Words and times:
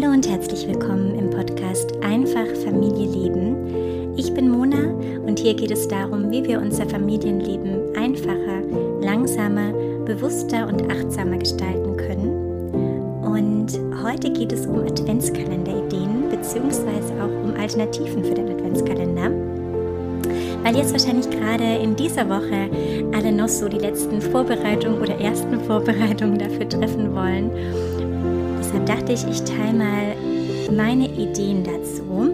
Hallo 0.00 0.12
und 0.12 0.28
herzlich 0.28 0.64
willkommen 0.68 1.18
im 1.18 1.28
Podcast 1.28 1.92
Einfach 2.04 2.46
Familie 2.64 3.08
leben. 3.08 4.14
Ich 4.16 4.32
bin 4.32 4.48
Mona 4.48 4.94
und 5.26 5.40
hier 5.40 5.54
geht 5.54 5.72
es 5.72 5.88
darum, 5.88 6.30
wie 6.30 6.44
wir 6.44 6.60
unser 6.60 6.88
Familienleben 6.88 7.96
einfacher, 7.96 8.62
langsamer, 9.00 9.72
bewusster 10.04 10.68
und 10.68 10.88
achtsamer 10.88 11.38
gestalten 11.38 11.96
können. 11.96 12.30
Und 13.24 13.72
heute 14.00 14.30
geht 14.30 14.52
es 14.52 14.66
um 14.66 14.78
Adventskalenderideen 14.86 16.28
bzw. 16.30 17.20
auch 17.20 17.44
um 17.44 17.60
Alternativen 17.60 18.22
für 18.22 18.34
den 18.34 18.50
Adventskalender. 18.50 19.32
Weil 20.62 20.76
jetzt 20.76 20.92
wahrscheinlich 20.92 21.28
gerade 21.28 21.82
in 21.82 21.96
dieser 21.96 22.28
Woche 22.28 22.70
alle 23.16 23.32
noch 23.32 23.48
so 23.48 23.68
die 23.68 23.78
letzten 23.78 24.20
Vorbereitungen 24.20 25.00
oder 25.00 25.20
ersten 25.20 25.58
Vorbereitungen 25.58 26.38
dafür 26.38 26.68
treffen 26.68 27.16
wollen 27.16 27.50
Deshalb 28.78 29.00
dachte 29.00 29.12
ich, 29.12 29.26
ich 29.26 29.40
teile 29.42 29.72
mal 29.72 30.16
meine 30.70 31.08
Ideen 31.08 31.64
dazu. 31.64 32.32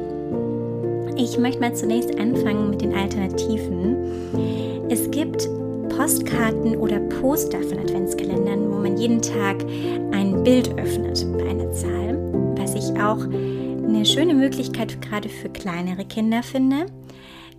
Ich 1.16 1.38
möchte 1.38 1.60
mal 1.60 1.74
zunächst 1.74 2.18
anfangen 2.18 2.68
mit 2.68 2.82
den 2.82 2.94
Alternativen. 2.94 4.90
Es 4.90 5.10
gibt 5.10 5.48
Postkarten 5.88 6.76
oder 6.76 6.98
Poster 6.98 7.62
von 7.62 7.78
Adventskalendern, 7.78 8.70
wo 8.70 8.74
man 8.76 8.98
jeden 8.98 9.22
Tag 9.22 9.64
ein 10.12 10.42
Bild 10.42 10.68
öffnet 10.78 11.26
bei 11.38 11.48
einer 11.48 11.72
Zahl, 11.72 12.18
was 12.58 12.74
ich 12.74 12.90
auch 13.00 13.24
eine 13.24 14.04
schöne 14.04 14.34
Möglichkeit 14.34 15.00
gerade 15.00 15.30
für 15.30 15.48
kleinere 15.48 16.04
Kinder 16.04 16.42
finde. 16.42 16.86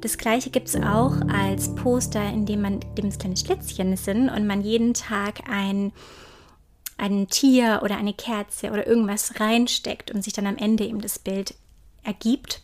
Das 0.02 0.16
gleiche 0.16 0.52
gibt 0.52 0.68
es 0.68 0.76
auch 0.76 1.16
als 1.28 1.74
Poster, 1.74 2.30
in 2.32 2.46
dem 2.46 2.62
man 2.62 2.82
dem 3.00 3.08
es 3.08 3.18
kleine 3.18 3.38
Schlitzchen 3.38 3.98
sind 3.98 4.30
und 4.30 4.46
man 4.46 4.62
jeden 4.62 4.94
Tag 4.94 5.50
ein 5.50 5.92
ein 6.98 7.28
Tier 7.28 7.82
oder 7.84 7.98
eine 7.98 8.14
Kerze 8.14 8.72
oder 8.72 8.88
irgendwas 8.88 9.40
reinsteckt 9.40 10.12
und 10.12 10.24
sich 10.24 10.34
dann 10.34 10.48
am 10.48 10.58
Ende 10.58 10.86
eben 10.86 11.02
das 11.02 11.20
Bild 11.20 11.56
ergibt. 12.04 12.62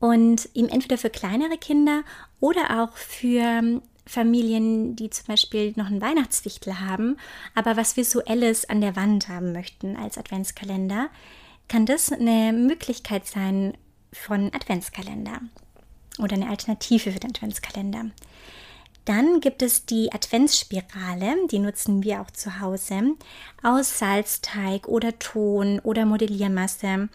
Und 0.00 0.48
eben 0.54 0.68
entweder 0.68 0.98
für 0.98 1.10
kleinere 1.10 1.56
Kinder 1.56 2.02
oder 2.40 2.82
auch 2.82 2.96
für 2.96 3.80
Familien, 4.06 4.96
die 4.96 5.08
zum 5.08 5.26
Beispiel 5.26 5.72
noch 5.76 5.86
ein 5.86 6.00
Weihnachtswichtel 6.00 6.80
haben, 6.80 7.16
aber 7.54 7.76
was 7.76 7.96
Visuelles 7.96 8.68
an 8.68 8.80
der 8.80 8.96
Wand 8.96 9.28
haben 9.28 9.52
möchten 9.52 9.96
als 9.96 10.18
Adventskalender, 10.18 11.08
kann 11.68 11.86
das 11.86 12.12
eine 12.12 12.52
Möglichkeit 12.52 13.26
sein 13.26 13.74
von 14.12 14.52
Adventskalender 14.54 15.40
oder 16.18 16.34
eine 16.34 16.48
Alternative 16.48 17.12
für 17.12 17.20
den 17.20 17.30
Adventskalender. 17.30 18.06
Dann 19.04 19.40
gibt 19.40 19.62
es 19.62 19.84
die 19.84 20.12
Adventsspirale, 20.12 21.46
die 21.50 21.58
nutzen 21.58 22.02
wir 22.02 22.22
auch 22.22 22.30
zu 22.30 22.60
Hause, 22.60 23.14
aus 23.62 23.98
Salzteig 23.98 24.88
oder 24.88 25.18
Ton 25.18 25.78
oder 25.80 26.06
Modelliermasse, 26.06 27.08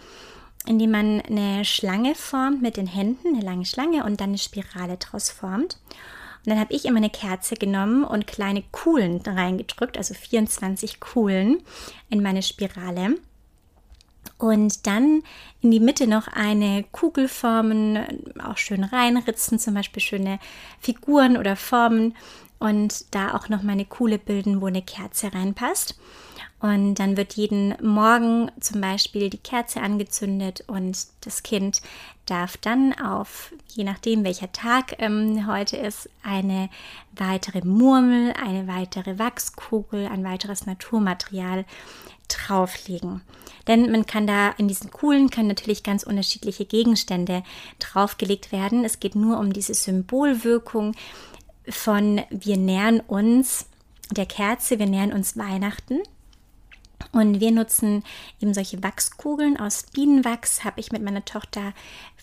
indem 0.68 0.92
man 0.92 1.22
eine 1.22 1.66
Schlange 1.66 2.14
formt 2.14 2.62
mit 2.62 2.78
den 2.78 2.86
Händen, 2.86 3.30
eine 3.30 3.44
lange 3.44 3.66
Schlange 3.66 4.04
und 4.04 4.22
dann 4.22 4.30
eine 4.30 4.38
Spirale 4.38 4.98
draus 4.98 5.32
formt. 5.32 5.80
Und 6.46 6.52
dann 6.52 6.60
habe 6.60 6.74
ich 6.74 6.86
immer 6.86 6.98
eine 6.98 7.10
Kerze 7.10 7.56
genommen 7.56 8.04
und 8.04 8.28
kleine 8.28 8.64
Kuhlen 8.72 9.22
reingedrückt, 9.26 9.98
also 9.98 10.14
24 10.14 11.00
Kuhlen 11.00 11.64
in 12.10 12.22
meine 12.22 12.44
Spirale 12.44 13.16
und 14.38 14.88
dann 14.88 15.22
in 15.62 15.72
die 15.72 15.80
Mitte 15.80 16.08
noch 16.08 16.28
eine 16.28 16.86
Kugel 16.92 17.28
formen, 17.28 18.00
auch 18.42 18.58
schön 18.58 18.84
reinritzen, 18.84 19.60
zum 19.60 19.74
Beispiel 19.74 20.02
schöne 20.02 20.40
Figuren 20.80 21.38
oder 21.38 21.56
Formen 21.56 22.16
und 22.58 23.14
da 23.14 23.34
auch 23.36 23.50
noch 23.50 23.64
mal 23.64 23.74
eine 23.74 23.86
Kuhle 23.86 24.18
bilden, 24.18 24.62
wo 24.62 24.68
eine 24.68 24.82
Kerze 24.82 25.34
reinpasst. 25.34 26.00
Und 26.62 26.96
dann 26.96 27.16
wird 27.16 27.34
jeden 27.34 27.74
Morgen 27.82 28.52
zum 28.60 28.82
Beispiel 28.82 29.30
die 29.30 29.38
Kerze 29.38 29.80
angezündet 29.80 30.66
und 30.68 31.08
das 31.22 31.42
Kind 31.42 31.82
darf 32.26 32.58
dann 32.58 32.94
auf, 33.00 33.54
je 33.70 33.86
nachdem 33.86 34.26
welcher 34.26 34.52
Tag 34.52 34.96
ähm, 35.00 35.48
heute 35.48 35.78
ist, 35.78 36.10
eine 36.22 36.70
weitere 37.16 37.66
Murmel, 37.66 38.34
eine 38.34 38.68
weitere 38.68 39.18
Wachskugel, 39.20 40.08
ein 40.08 40.26
weiteres 40.26 40.66
Naturmaterial 40.66 41.64
drauflegen. 42.30 43.22
Denn 43.68 43.92
man 43.92 44.06
kann 44.06 44.26
da 44.26 44.50
in 44.52 44.68
diesen 44.68 44.90
Kuhlen 44.90 45.30
können 45.30 45.48
natürlich 45.48 45.84
ganz 45.84 46.04
unterschiedliche 46.04 46.66
Gegenstände 46.66 47.44
draufgelegt 47.80 48.52
werden. 48.52 48.84
Es 48.84 49.00
geht 49.00 49.16
nur 49.16 49.38
um 49.40 49.54
diese 49.54 49.74
Symbolwirkung 49.74 50.96
von 51.68 52.22
wir 52.32 52.58
nähern 52.58 53.00
uns 53.00 53.68
der 54.12 54.26
Kerze, 54.26 54.80
wir 54.80 54.88
nähern 54.88 55.14
uns 55.14 55.38
Weihnachten. 55.38 56.00
Und 57.12 57.40
wir 57.40 57.52
nutzen 57.52 58.04
eben 58.42 58.54
solche 58.54 58.82
Wachskugeln 58.84 59.58
aus 59.58 59.84
Bienenwachs. 59.94 60.64
Habe 60.64 60.80
ich 60.80 60.92
mit 60.92 61.02
meiner 61.02 61.26
Tochter 61.26 61.74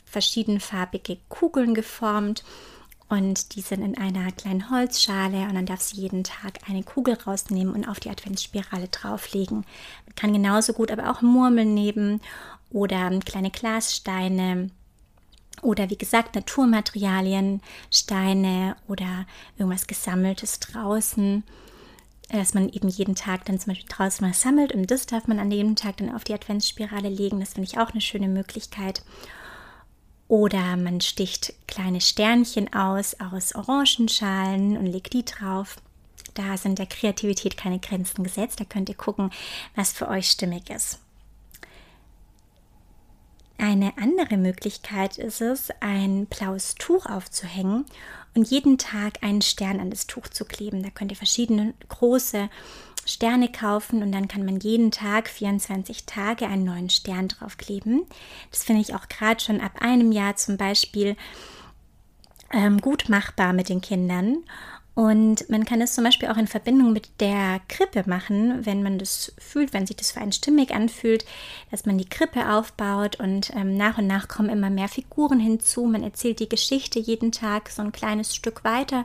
verschiedenfarbige 0.04 1.18
Kugeln 1.28 1.74
geformt 1.74 2.44
und 3.08 3.54
die 3.54 3.60
sind 3.60 3.82
in 3.82 3.96
einer 3.96 4.32
kleinen 4.32 4.70
Holzschale 4.70 5.42
und 5.42 5.54
dann 5.54 5.66
darf 5.66 5.80
sie 5.80 6.00
jeden 6.00 6.24
Tag 6.24 6.58
eine 6.68 6.82
Kugel 6.82 7.14
rausnehmen 7.14 7.72
und 7.72 7.88
auf 7.88 8.00
die 8.00 8.10
Adventsspirale 8.10 8.88
drauflegen. 8.88 9.58
Man 10.06 10.14
kann 10.16 10.32
genauso 10.32 10.72
gut 10.72 10.90
aber 10.90 11.10
auch 11.10 11.22
Murmeln 11.22 11.72
nehmen 11.72 12.20
oder 12.70 13.10
kleine 13.20 13.50
Glassteine 13.50 14.70
oder 15.62 15.88
wie 15.88 15.96
gesagt 15.96 16.34
Naturmaterialien, 16.34 17.62
Steine 17.90 18.76
oder 18.88 19.26
irgendwas 19.56 19.86
gesammeltes 19.86 20.58
draußen, 20.60 21.44
dass 22.28 22.54
man 22.54 22.68
eben 22.68 22.88
jeden 22.88 23.14
Tag 23.14 23.44
dann 23.44 23.60
zum 23.60 23.72
Beispiel 23.72 23.88
draußen 23.88 24.28
was 24.28 24.40
sammelt 24.40 24.72
und 24.72 24.90
das 24.90 25.06
darf 25.06 25.28
man 25.28 25.38
an 25.38 25.52
jedem 25.52 25.76
Tag 25.76 25.98
dann 25.98 26.14
auf 26.14 26.24
die 26.24 26.34
Adventsspirale 26.34 27.08
legen. 27.08 27.38
Das 27.38 27.54
finde 27.54 27.68
ich 27.70 27.78
auch 27.78 27.90
eine 27.90 28.00
schöne 28.00 28.28
Möglichkeit. 28.28 29.02
Oder 30.28 30.76
man 30.76 31.00
sticht 31.00 31.54
kleine 31.68 32.00
Sternchen 32.00 32.72
aus 32.74 33.16
aus 33.20 33.54
Orangenschalen 33.54 34.76
und 34.76 34.86
legt 34.86 35.12
die 35.12 35.24
drauf. 35.24 35.76
Da 36.34 36.56
sind 36.56 36.78
der 36.78 36.86
Kreativität 36.86 37.56
keine 37.56 37.78
Grenzen 37.78 38.24
gesetzt. 38.24 38.60
Da 38.60 38.64
könnt 38.64 38.88
ihr 38.88 38.96
gucken, 38.96 39.30
was 39.74 39.92
für 39.92 40.08
euch 40.08 40.28
stimmig 40.30 40.68
ist. 40.70 41.00
Eine 43.58 43.96
andere 43.96 44.36
Möglichkeit 44.36 45.16
ist 45.16 45.40
es, 45.40 45.70
ein 45.80 46.26
blaues 46.26 46.74
Tuch 46.74 47.06
aufzuhängen 47.06 47.86
und 48.34 48.50
jeden 48.50 48.76
Tag 48.76 49.22
einen 49.22 49.40
Stern 49.40 49.80
an 49.80 49.88
das 49.88 50.06
Tuch 50.06 50.28
zu 50.28 50.44
kleben. 50.44 50.82
Da 50.82 50.90
könnt 50.90 51.10
ihr 51.10 51.16
verschiedene 51.16 51.72
große 51.88 52.50
Sterne 53.06 53.50
kaufen 53.50 54.02
und 54.02 54.12
dann 54.12 54.28
kann 54.28 54.44
man 54.44 54.60
jeden 54.60 54.90
Tag 54.90 55.28
24 55.28 56.04
Tage 56.04 56.46
einen 56.46 56.64
neuen 56.64 56.90
Stern 56.90 57.28
draufkleben. 57.28 58.02
Das 58.50 58.64
finde 58.64 58.82
ich 58.82 58.94
auch 58.94 59.08
gerade 59.08 59.42
schon 59.42 59.60
ab 59.60 59.72
einem 59.80 60.12
Jahr 60.12 60.36
zum 60.36 60.56
Beispiel 60.56 61.16
ähm, 62.52 62.80
gut 62.80 63.08
machbar 63.08 63.52
mit 63.52 63.68
den 63.68 63.80
Kindern. 63.80 64.38
Und 64.96 65.50
man 65.50 65.66
kann 65.66 65.82
es 65.82 65.94
zum 65.94 66.04
Beispiel 66.04 66.30
auch 66.30 66.38
in 66.38 66.46
Verbindung 66.46 66.94
mit 66.94 67.20
der 67.20 67.60
Krippe 67.68 68.04
machen, 68.08 68.64
wenn 68.64 68.82
man 68.82 68.98
das 68.98 69.30
fühlt, 69.36 69.74
wenn 69.74 69.86
sich 69.86 69.96
das 69.96 70.12
für 70.12 70.22
einen 70.22 70.32
stimmig 70.32 70.74
anfühlt, 70.74 71.26
dass 71.70 71.84
man 71.84 71.98
die 71.98 72.08
Krippe 72.08 72.50
aufbaut 72.50 73.20
und 73.20 73.54
ähm, 73.54 73.76
nach 73.76 73.98
und 73.98 74.06
nach 74.06 74.26
kommen 74.26 74.48
immer 74.48 74.70
mehr 74.70 74.88
Figuren 74.88 75.38
hinzu. 75.38 75.84
Man 75.84 76.02
erzählt 76.02 76.40
die 76.40 76.48
Geschichte 76.48 76.98
jeden 76.98 77.30
Tag 77.30 77.68
so 77.68 77.82
ein 77.82 77.92
kleines 77.92 78.34
Stück 78.34 78.64
weiter 78.64 79.04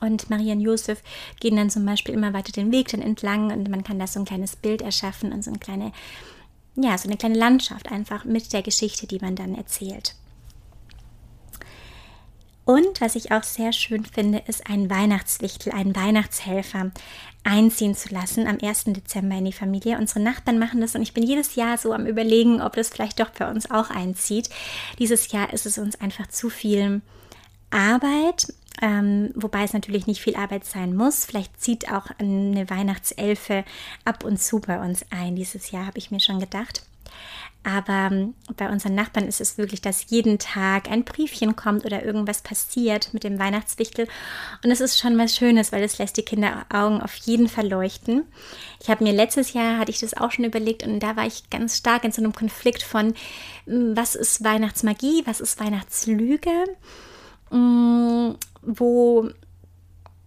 und 0.00 0.30
Maria 0.30 0.52
und 0.52 0.60
Josef 0.60 1.02
gehen 1.40 1.56
dann 1.56 1.70
zum 1.70 1.84
Beispiel 1.84 2.14
immer 2.14 2.32
weiter 2.32 2.52
den 2.52 2.72
Weg 2.72 2.88
dann 2.88 3.02
entlang 3.02 3.52
und 3.52 3.70
man 3.70 3.84
kann 3.84 3.98
da 3.98 4.06
so 4.06 4.20
ein 4.20 4.26
kleines 4.26 4.56
Bild 4.56 4.82
erschaffen 4.82 5.32
und 5.32 5.42
so 5.42 5.50
eine 5.50 5.58
kleine, 5.58 5.92
ja, 6.74 6.96
so 6.98 7.08
eine 7.08 7.16
kleine 7.16 7.38
Landschaft 7.38 7.90
einfach 7.90 8.24
mit 8.24 8.52
der 8.52 8.62
Geschichte, 8.62 9.06
die 9.06 9.18
man 9.18 9.36
dann 9.36 9.54
erzählt. 9.54 10.14
Und 12.66 13.00
was 13.00 13.14
ich 13.14 13.30
auch 13.30 13.44
sehr 13.44 13.72
schön 13.72 14.04
finde, 14.04 14.42
ist 14.48 14.68
ein 14.68 14.90
Weihnachtswichtel, 14.90 15.72
einen 15.72 15.94
Weihnachtshelfer 15.94 16.90
einziehen 17.44 17.94
zu 17.94 18.12
lassen 18.12 18.48
am 18.48 18.58
1. 18.60 18.86
Dezember 18.86 19.36
in 19.36 19.44
die 19.44 19.52
Familie. 19.52 19.98
Unsere 19.98 20.18
Nachbarn 20.18 20.58
machen 20.58 20.80
das 20.80 20.96
und 20.96 21.02
ich 21.02 21.14
bin 21.14 21.22
jedes 21.22 21.54
Jahr 21.54 21.78
so 21.78 21.92
am 21.92 22.06
Überlegen, 22.06 22.60
ob 22.60 22.74
das 22.74 22.88
vielleicht 22.88 23.20
doch 23.20 23.30
bei 23.30 23.48
uns 23.48 23.70
auch 23.70 23.90
einzieht. 23.90 24.50
Dieses 24.98 25.30
Jahr 25.30 25.52
ist 25.52 25.64
es 25.64 25.78
uns 25.78 26.00
einfach 26.00 26.26
zu 26.26 26.50
viel 26.50 27.02
Arbeit, 27.70 28.52
ähm, 28.82 29.30
wobei 29.34 29.62
es 29.64 29.72
natürlich 29.72 30.06
nicht 30.06 30.20
viel 30.20 30.36
Arbeit 30.36 30.64
sein 30.64 30.94
muss. 30.94 31.24
Vielleicht 31.24 31.60
zieht 31.60 31.90
auch 31.92 32.06
eine 32.18 32.68
Weihnachtselfe 32.68 33.64
ab 34.04 34.24
und 34.24 34.40
zu 34.40 34.60
bei 34.60 34.80
uns 34.80 35.04
ein. 35.10 35.36
Dieses 35.36 35.70
Jahr 35.70 35.86
habe 35.86 35.98
ich 35.98 36.10
mir 36.10 36.20
schon 36.20 36.40
gedacht. 36.40 36.82
Aber 37.66 38.10
ähm, 38.12 38.34
bei 38.56 38.70
unseren 38.70 38.94
Nachbarn 38.94 39.26
ist 39.26 39.40
es 39.40 39.58
wirklich, 39.58 39.80
dass 39.80 40.08
jeden 40.08 40.38
Tag 40.38 40.88
ein 40.88 41.02
Briefchen 41.02 41.56
kommt 41.56 41.84
oder 41.84 42.04
irgendwas 42.04 42.40
passiert 42.40 43.12
mit 43.12 43.24
dem 43.24 43.40
Weihnachtswichtel. 43.40 44.06
Und 44.62 44.70
es 44.70 44.80
ist 44.80 45.00
schon 45.00 45.18
was 45.18 45.34
Schönes, 45.34 45.72
weil 45.72 45.82
es 45.82 45.98
lässt 45.98 46.16
die 46.16 46.24
Kinderaugen 46.24 47.02
auf 47.02 47.16
jeden 47.16 47.48
Fall 47.48 47.68
leuchten. 47.68 48.22
Ich 48.80 48.88
habe 48.88 49.02
mir 49.02 49.12
letztes 49.12 49.52
Jahr, 49.52 49.78
hatte 49.78 49.90
ich 49.90 49.98
das 49.98 50.16
auch 50.16 50.30
schon 50.30 50.44
überlegt 50.44 50.84
und 50.86 51.00
da 51.00 51.16
war 51.16 51.26
ich 51.26 51.50
ganz 51.50 51.76
stark 51.76 52.04
in 52.04 52.12
so 52.12 52.22
einem 52.22 52.34
Konflikt 52.34 52.84
von, 52.84 53.14
hm, 53.66 53.96
was 53.96 54.14
ist 54.14 54.44
Weihnachtsmagie, 54.44 55.22
was 55.24 55.40
ist 55.40 55.58
Weihnachtslüge. 55.58 56.52
Mm, 57.50 58.32
wo 58.62 59.30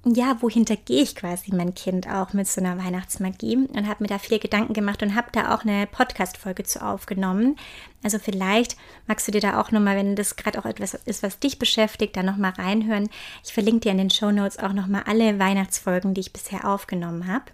ja, 0.06 0.42
wohinter 0.42 0.77
gehe 0.77 1.01
ich 1.04 1.16
quasi 1.16 1.54
mein 1.54 1.75
Kind 1.75 2.07
auch 2.07 2.31
mit 2.31 2.48
so 2.48 2.62
einer 2.62 2.77
Weihnachtsmagie 2.77 3.57
und 3.57 3.88
habe 3.88 4.04
mir 4.04 4.07
da 4.07 4.18
viele 4.18 4.39
Gedanken 4.39 4.74
gemacht 4.74 5.04
und 5.04 5.13
habe 5.13 5.27
da 5.33 5.54
auch 5.54 5.63
eine 5.63 5.88
Podcast-Folge 5.88 6.63
zu 6.63 6.83
aufgenommen. 6.86 7.57
Also 8.01 8.18
vielleicht 8.18 8.77
magst 9.07 9.27
du 9.27 9.31
dir 9.31 9.42
da 9.42 9.60
auch 9.60 9.71
nochmal, 9.71 9.98
wenn 9.98 10.16
das 10.16 10.38
gerade 10.38 10.57
auch 10.57 10.66
etwas 10.66 10.94
ist, 10.94 11.21
was 11.21 11.39
dich 11.39 11.60
beschäftigt, 11.60 12.16
da 12.16 12.24
nochmal 12.24 12.51
reinhören. 12.51 13.10
Ich 13.44 13.54
verlinke 13.54 13.81
dir 13.81 13.92
in 13.92 13.98
den 13.98 14.10
Show 14.10 14.31
Notes 14.31 14.57
auch 14.57 14.71
nochmal 14.71 15.04
alle 15.06 15.38
Weihnachtsfolgen, 15.38 16.13
die 16.13 16.21
ich 16.21 16.33
bisher 16.33 16.66
aufgenommen 16.66 17.27
habe. 17.27 17.45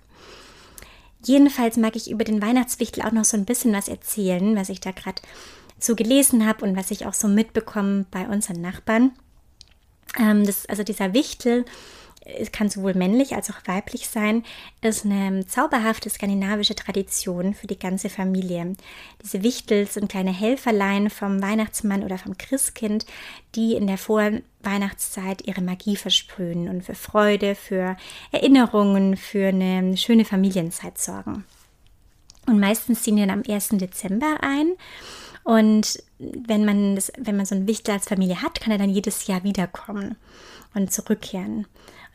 Jedenfalls 1.23 1.77
mag 1.77 1.95
ich 1.95 2.11
über 2.11 2.23
den 2.23 2.43
Weihnachtswichtel 2.43 3.03
auch 3.03 3.11
noch 3.11 3.25
so 3.25 3.37
ein 3.37 3.45
bisschen 3.45 3.73
was 3.73 3.87
erzählen, 3.87 4.55
was 4.55 4.69
ich 4.69 4.79
da 4.79 4.91
gerade 4.91 5.21
so 5.79 5.95
gelesen 5.95 6.45
habe 6.45 6.63
und 6.63 6.77
was 6.77 6.91
ich 6.91 7.07
auch 7.07 7.15
so 7.15 7.27
mitbekomme 7.27 8.05
bei 8.11 8.27
unseren 8.27 8.61
Nachbarn. 8.61 9.13
Ähm, 10.19 10.45
das, 10.45 10.65
also 10.67 10.83
dieser 10.83 11.13
Wichtel 11.13 11.65
es 12.25 12.51
kann 12.51 12.69
sowohl 12.69 12.95
männlich 12.95 13.35
als 13.35 13.49
auch 13.51 13.59
weiblich 13.65 14.07
sein, 14.07 14.43
ist 14.81 15.05
eine 15.05 15.45
zauberhafte 15.45 16.09
skandinavische 16.09 16.75
Tradition 16.75 17.53
für 17.53 17.67
die 17.67 17.77
ganze 17.77 18.09
Familie. 18.09 18.75
Diese 19.21 19.43
Wichtel 19.43 19.87
sind 19.87 20.09
kleine 20.09 20.33
Helferlein 20.33 21.09
vom 21.09 21.41
Weihnachtsmann 21.41 22.03
oder 22.03 22.17
vom 22.17 22.37
Christkind, 22.37 23.05
die 23.53 23.75
in 23.75 23.85
der 23.85 23.99
Vorweihnachtszeit 23.99 25.43
ihre 25.45 25.61
Magie 25.61 25.95
versprühen 25.95 26.67
und 26.67 26.83
für 26.83 26.95
Freude, 26.95 27.53
für 27.53 27.95
Erinnerungen, 28.31 29.17
für 29.17 29.49
eine 29.49 29.95
schöne 29.95 30.25
Familienzeit 30.25 30.97
sorgen. 30.97 31.45
Und 32.47 32.59
meistens 32.59 33.03
ziehen 33.03 33.15
die 33.15 33.25
dann 33.25 33.31
am 33.31 33.43
1. 33.47 33.69
Dezember 33.69 34.37
ein. 34.41 34.73
Und 35.45 36.03
wenn 36.17 36.65
man, 36.65 36.95
das, 36.95 37.13
wenn 37.17 37.37
man 37.37 37.45
so 37.45 37.55
einen 37.55 37.67
Wichtel 37.67 37.93
als 37.93 38.07
Familie 38.07 38.41
hat, 38.41 38.59
kann 38.59 38.71
er 38.71 38.77
dann 38.79 38.89
jedes 38.89 39.27
Jahr 39.27 39.43
wiederkommen 39.43 40.15
und 40.73 40.91
zurückkehren 40.91 41.65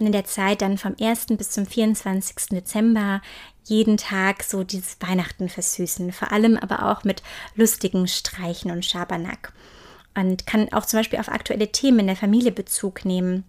und 0.00 0.06
in 0.06 0.12
der 0.12 0.24
Zeit 0.24 0.62
dann 0.62 0.78
vom 0.78 0.96
1. 0.98 1.26
bis 1.36 1.50
zum 1.50 1.66
24. 1.66 2.48
Dezember 2.50 3.20
jeden 3.64 3.98
Tag 3.98 4.42
so 4.42 4.64
dieses 4.64 4.96
Weihnachten 5.00 5.48
versüßen, 5.48 6.12
vor 6.12 6.32
allem 6.32 6.56
aber 6.56 6.90
auch 6.90 7.04
mit 7.04 7.22
lustigen 7.54 8.08
Streichen 8.08 8.70
und 8.70 8.84
Schabernack. 8.84 9.52
Und 10.14 10.46
kann 10.46 10.72
auch 10.72 10.86
zum 10.86 10.98
Beispiel 10.98 11.20
auf 11.20 11.28
aktuelle 11.28 11.70
Themen 11.70 12.00
in 12.00 12.06
der 12.08 12.16
Familie 12.16 12.50
Bezug 12.50 13.04
nehmen, 13.04 13.44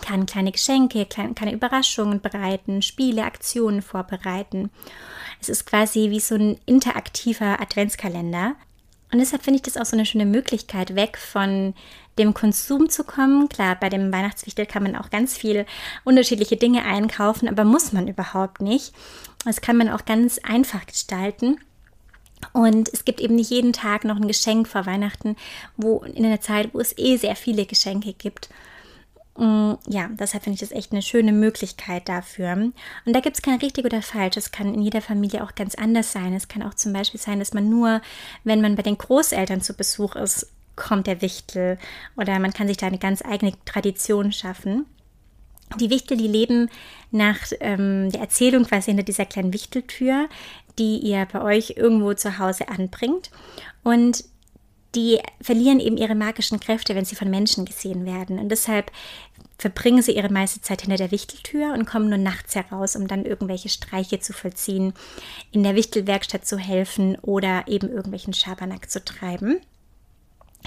kann 0.00 0.26
kleine 0.26 0.52
Geschenke, 0.52 1.06
kleine 1.06 1.52
Überraschungen 1.52 2.20
bereiten, 2.20 2.82
Spiele, 2.82 3.24
Aktionen 3.24 3.82
vorbereiten. 3.82 4.70
Es 5.40 5.48
ist 5.48 5.66
quasi 5.66 6.10
wie 6.10 6.20
so 6.20 6.34
ein 6.34 6.58
interaktiver 6.66 7.60
Adventskalender, 7.60 8.54
und 9.12 9.18
deshalb 9.18 9.42
finde 9.42 9.56
ich 9.56 9.62
das 9.62 9.76
auch 9.76 9.84
so 9.84 9.94
eine 9.94 10.06
schöne 10.06 10.24
Möglichkeit, 10.24 10.96
weg 10.96 11.18
von 11.18 11.74
dem 12.18 12.32
Konsum 12.32 12.88
zu 12.88 13.04
kommen. 13.04 13.48
Klar, 13.48 13.76
bei 13.78 13.90
dem 13.90 14.12
Weihnachtswichtel 14.12 14.64
kann 14.64 14.82
man 14.82 14.96
auch 14.96 15.10
ganz 15.10 15.36
viel 15.36 15.66
unterschiedliche 16.04 16.56
Dinge 16.56 16.84
einkaufen, 16.84 17.48
aber 17.48 17.64
muss 17.64 17.92
man 17.92 18.08
überhaupt 18.08 18.62
nicht. 18.62 18.94
Das 19.44 19.60
kann 19.60 19.76
man 19.76 19.90
auch 19.90 20.06
ganz 20.06 20.38
einfach 20.38 20.86
gestalten. 20.86 21.58
Und 22.52 22.92
es 22.92 23.04
gibt 23.04 23.20
eben 23.20 23.36
nicht 23.36 23.50
jeden 23.50 23.72
Tag 23.72 24.04
noch 24.04 24.16
ein 24.16 24.28
Geschenk 24.28 24.66
vor 24.66 24.86
Weihnachten, 24.86 25.36
wo 25.76 25.98
in 25.98 26.24
einer 26.24 26.40
Zeit, 26.40 26.70
wo 26.72 26.80
es 26.80 26.96
eh 26.96 27.16
sehr 27.16 27.36
viele 27.36 27.66
Geschenke 27.66 28.14
gibt. 28.14 28.48
Mm, 29.42 29.74
ja, 29.88 30.08
deshalb 30.12 30.44
finde 30.44 30.54
ich 30.54 30.60
das 30.60 30.70
echt 30.70 30.92
eine 30.92 31.02
schöne 31.02 31.32
Möglichkeit 31.32 32.08
dafür. 32.08 32.52
Und 32.52 32.72
da 33.06 33.18
gibt 33.18 33.36
es 33.36 33.42
kein 33.42 33.58
richtig 33.58 33.84
oder 33.84 34.00
falsch. 34.00 34.36
Es 34.36 34.52
kann 34.52 34.72
in 34.72 34.82
jeder 34.82 35.00
Familie 35.00 35.42
auch 35.42 35.56
ganz 35.56 35.74
anders 35.74 36.12
sein. 36.12 36.32
Es 36.32 36.46
kann 36.46 36.62
auch 36.62 36.74
zum 36.74 36.92
Beispiel 36.92 37.18
sein, 37.18 37.40
dass 37.40 37.52
man 37.52 37.68
nur, 37.68 38.00
wenn 38.44 38.60
man 38.60 38.76
bei 38.76 38.82
den 38.82 38.98
Großeltern 38.98 39.60
zu 39.60 39.74
Besuch 39.74 40.14
ist, 40.14 40.46
kommt 40.76 41.08
der 41.08 41.22
Wichtel. 41.22 41.76
Oder 42.16 42.38
man 42.38 42.52
kann 42.52 42.68
sich 42.68 42.76
da 42.76 42.86
eine 42.86 42.98
ganz 42.98 43.20
eigene 43.24 43.52
Tradition 43.64 44.30
schaffen. 44.30 44.86
Die 45.80 45.90
Wichtel, 45.90 46.18
die 46.18 46.28
leben 46.28 46.70
nach 47.10 47.38
ähm, 47.58 48.12
der 48.12 48.20
Erzählung 48.20 48.64
quasi 48.64 48.92
hinter 48.92 49.02
dieser 49.02 49.26
kleinen 49.26 49.52
Wichteltür, 49.52 50.28
die 50.78 50.98
ihr 50.98 51.26
bei 51.32 51.42
euch 51.42 51.74
irgendwo 51.76 52.14
zu 52.14 52.38
Hause 52.38 52.68
anbringt. 52.68 53.32
Und 53.82 54.24
die 54.94 55.20
verlieren 55.40 55.80
eben 55.80 55.96
ihre 55.96 56.14
magischen 56.14 56.60
Kräfte, 56.60 56.94
wenn 56.94 57.04
sie 57.04 57.16
von 57.16 57.30
Menschen 57.30 57.64
gesehen 57.64 58.04
werden. 58.04 58.38
Und 58.38 58.50
deshalb 58.50 58.90
verbringen 59.62 60.02
sie 60.02 60.16
ihre 60.16 60.28
meiste 60.28 60.60
Zeit 60.60 60.82
hinter 60.82 60.96
der 60.96 61.12
Wichteltür 61.12 61.72
und 61.72 61.86
kommen 61.86 62.08
nur 62.08 62.18
nachts 62.18 62.56
heraus, 62.56 62.96
um 62.96 63.06
dann 63.06 63.24
irgendwelche 63.24 63.68
Streiche 63.68 64.18
zu 64.18 64.32
vollziehen, 64.32 64.92
in 65.52 65.62
der 65.62 65.76
Wichtelwerkstatt 65.76 66.44
zu 66.44 66.58
helfen 66.58 67.16
oder 67.22 67.64
eben 67.68 67.88
irgendwelchen 67.88 68.34
Schabernack 68.34 68.90
zu 68.90 69.04
treiben. 69.04 69.60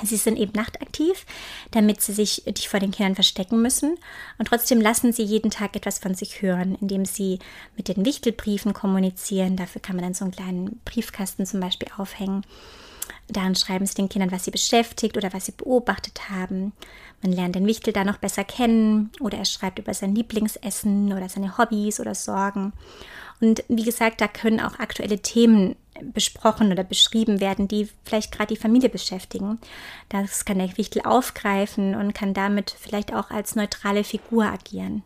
Sie 0.04 0.16
sind 0.16 0.38
eben 0.38 0.54
nachtaktiv, 0.54 1.26
damit 1.72 2.02
sie 2.02 2.14
sich 2.14 2.46
nicht 2.46 2.68
vor 2.70 2.80
den 2.80 2.92
Kindern 2.92 3.16
verstecken 3.16 3.62
müssen. 3.62 3.98
Und 4.38 4.48
trotzdem 4.48 4.80
lassen 4.80 5.12
sie 5.12 5.24
jeden 5.24 5.52
Tag 5.52 5.76
etwas 5.76 6.00
von 6.00 6.16
sich 6.16 6.42
hören, 6.42 6.78
indem 6.80 7.06
sie 7.06 7.40
mit 7.76 7.90
den 7.90 8.06
Wichtelbriefen 8.06 8.74
kommunizieren. 8.74 9.58
Dafür 9.58 9.82
kann 9.82 9.98
man 9.98 10.04
dann 10.04 10.14
so 10.14 10.24
einen 10.24 10.34
kleinen 10.34 10.80
Briefkasten 10.86 11.46
zum 11.46 11.60
Beispiel 11.60 11.90
aufhängen. 11.98 12.46
Darin 13.28 13.56
schreiben 13.56 13.86
sie 13.86 13.96
den 13.96 14.10
Kindern, 14.10 14.32
was 14.32 14.46
sie 14.46 14.52
beschäftigt 14.52 15.18
oder 15.18 15.34
was 15.34 15.46
sie 15.46 15.54
beobachtet 15.54 16.30
haben. 16.30 16.74
Man 17.22 17.32
lernt 17.32 17.56
den 17.56 17.66
Wichtel 17.66 17.94
da 17.94 18.04
noch 18.04 18.18
besser 18.18 18.44
kennen 18.44 19.12
oder 19.20 19.38
er 19.38 19.46
schreibt 19.46 19.80
über 19.80 19.94
sein 19.94 20.16
Lieblingsessen 20.16 21.14
oder 21.14 21.30
seine 21.30 21.58
Hobbys 21.58 22.00
oder 22.00 22.16
Sorgen. 22.16 22.74
Und 23.42 23.64
wie 23.68 23.84
gesagt, 23.84 24.22
da 24.22 24.28
können 24.28 24.60
auch 24.60 24.80
aktuelle 24.80 25.20
Themen 25.20 25.76
besprochen 26.14 26.72
oder 26.72 26.84
beschrieben 26.84 27.40
werden, 27.40 27.68
die 27.68 27.90
vielleicht 28.04 28.32
gerade 28.32 28.54
die 28.54 28.60
Familie 28.60 28.90
beschäftigen. 28.90 29.60
Das 30.10 30.46
kann 30.46 30.60
der 30.60 30.78
Wichtel 30.78 31.02
aufgreifen 31.04 31.96
und 31.96 32.14
kann 32.14 32.34
damit 32.34 32.76
vielleicht 32.78 33.14
auch 33.14 33.32
als 33.32 33.56
neutrale 33.56 34.04
Figur 34.04 34.46
agieren. 34.46 35.04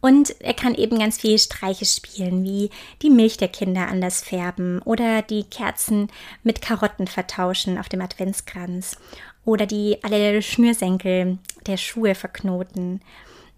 Und 0.00 0.40
er 0.40 0.54
kann 0.54 0.74
eben 0.74 0.98
ganz 0.98 1.18
viele 1.18 1.38
Streiche 1.38 1.84
spielen, 1.84 2.44
wie 2.44 2.70
die 3.02 3.10
Milch 3.10 3.36
der 3.38 3.48
Kinder 3.48 3.88
anders 3.88 4.20
färben 4.20 4.80
oder 4.82 5.22
die 5.22 5.44
Kerzen 5.44 6.08
mit 6.44 6.62
Karotten 6.62 7.06
vertauschen 7.06 7.78
auf 7.78 7.88
dem 7.88 8.00
Adventskranz 8.00 8.98
oder 9.48 9.64
die 9.64 9.96
alle 10.02 10.42
Schnürsenkel 10.42 11.38
der 11.66 11.78
Schuhe 11.78 12.14
verknoten. 12.14 13.00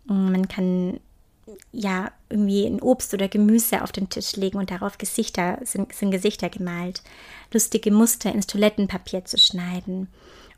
Man 0.04 0.46
kann 0.46 1.00
ja 1.72 2.12
irgendwie 2.28 2.64
ein 2.64 2.80
Obst 2.80 3.12
oder 3.12 3.26
Gemüse 3.26 3.82
auf 3.82 3.90
den 3.90 4.08
Tisch 4.08 4.36
legen 4.36 4.58
und 4.58 4.70
darauf 4.70 4.98
Gesichter 4.98 5.58
sind, 5.64 5.92
sind 5.92 6.12
Gesichter 6.12 6.48
gemalt, 6.48 7.02
lustige 7.52 7.90
Muster 7.90 8.32
ins 8.32 8.46
Toilettenpapier 8.46 9.24
zu 9.24 9.36
schneiden. 9.36 10.06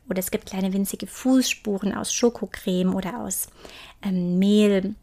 Oder 0.07 0.19
es 0.19 0.29
gibt 0.29 0.45
kleine 0.45 0.71
winzige 0.71 1.07
Fußspuren 1.07 1.95
aus 1.95 2.13
Schokocreme 2.13 2.93
oder 2.93 3.19
aus 3.21 3.47
ähm, 4.03 4.37
Mehl 4.37 4.93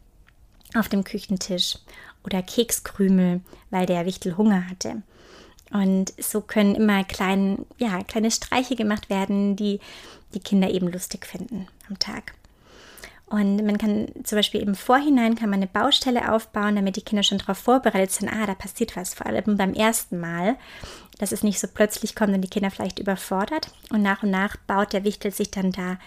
auf 0.76 0.88
dem 0.88 1.02
Küchentisch 1.02 1.76
oder 2.22 2.40
Kekskrümel, 2.40 3.40
weil 3.70 3.86
der 3.86 4.06
Wichtel 4.06 4.36
Hunger 4.36 4.68
hatte. 4.70 5.02
Und 5.72 6.12
so 6.18 6.40
können 6.40 6.74
immer 6.74 7.04
klein, 7.04 7.64
ja, 7.78 8.02
kleine 8.02 8.30
Streiche 8.30 8.74
gemacht 8.74 9.08
werden, 9.08 9.56
die 9.56 9.80
die 10.34 10.40
Kinder 10.40 10.70
eben 10.70 10.88
lustig 10.90 11.26
finden 11.26 11.68
am 11.88 11.98
Tag. 11.98 12.34
Und 13.30 13.64
man 13.64 13.78
kann 13.78 14.08
zum 14.24 14.36
Beispiel 14.36 14.60
im 14.60 14.74
Vorhinein 14.74 15.36
kann 15.36 15.50
man 15.50 15.60
eine 15.60 15.68
Baustelle 15.68 16.32
aufbauen, 16.32 16.74
damit 16.74 16.96
die 16.96 17.02
Kinder 17.02 17.22
schon 17.22 17.38
darauf 17.38 17.58
vorbereitet 17.58 18.10
sind, 18.10 18.28
ah, 18.28 18.44
da 18.44 18.54
passiert 18.54 18.96
was, 18.96 19.14
vor 19.14 19.26
allem 19.26 19.56
beim 19.56 19.72
ersten 19.72 20.18
Mal, 20.18 20.56
dass 21.18 21.30
es 21.30 21.44
nicht 21.44 21.60
so 21.60 21.68
plötzlich 21.72 22.16
kommt 22.16 22.34
und 22.34 22.40
die 22.40 22.48
Kinder 22.48 22.72
vielleicht 22.72 22.98
überfordert. 22.98 23.72
Und 23.90 24.02
nach 24.02 24.24
und 24.24 24.32
nach 24.32 24.56
baut 24.56 24.92
der 24.92 25.04
Wichtel 25.04 25.30
sich 25.30 25.52
dann 25.52 25.70
da 25.70 25.98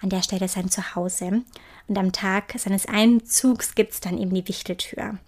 an 0.00 0.08
der 0.08 0.22
Stelle 0.22 0.48
sein 0.48 0.70
Zuhause. 0.70 1.42
Und 1.86 1.98
am 1.98 2.10
Tag 2.10 2.54
seines 2.56 2.86
Einzugs 2.86 3.76
gibt 3.76 3.92
es 3.92 4.00
dann 4.00 4.18
eben 4.18 4.34
die 4.34 4.48
Wichteltür. 4.48 5.18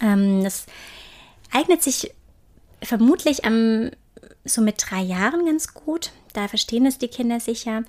Ähm, 0.00 0.42
das 0.42 0.66
eignet 1.52 1.80
sich 1.84 2.10
vermutlich 2.84 3.44
am, 3.44 3.90
so 4.44 4.60
mit 4.60 4.76
drei 4.78 5.00
Jahren 5.00 5.46
ganz 5.46 5.74
gut. 5.74 6.12
Da 6.32 6.48
verstehen 6.48 6.86
es 6.86 6.98
die 6.98 7.08
Kinder 7.08 7.40
sicher. 7.40 7.84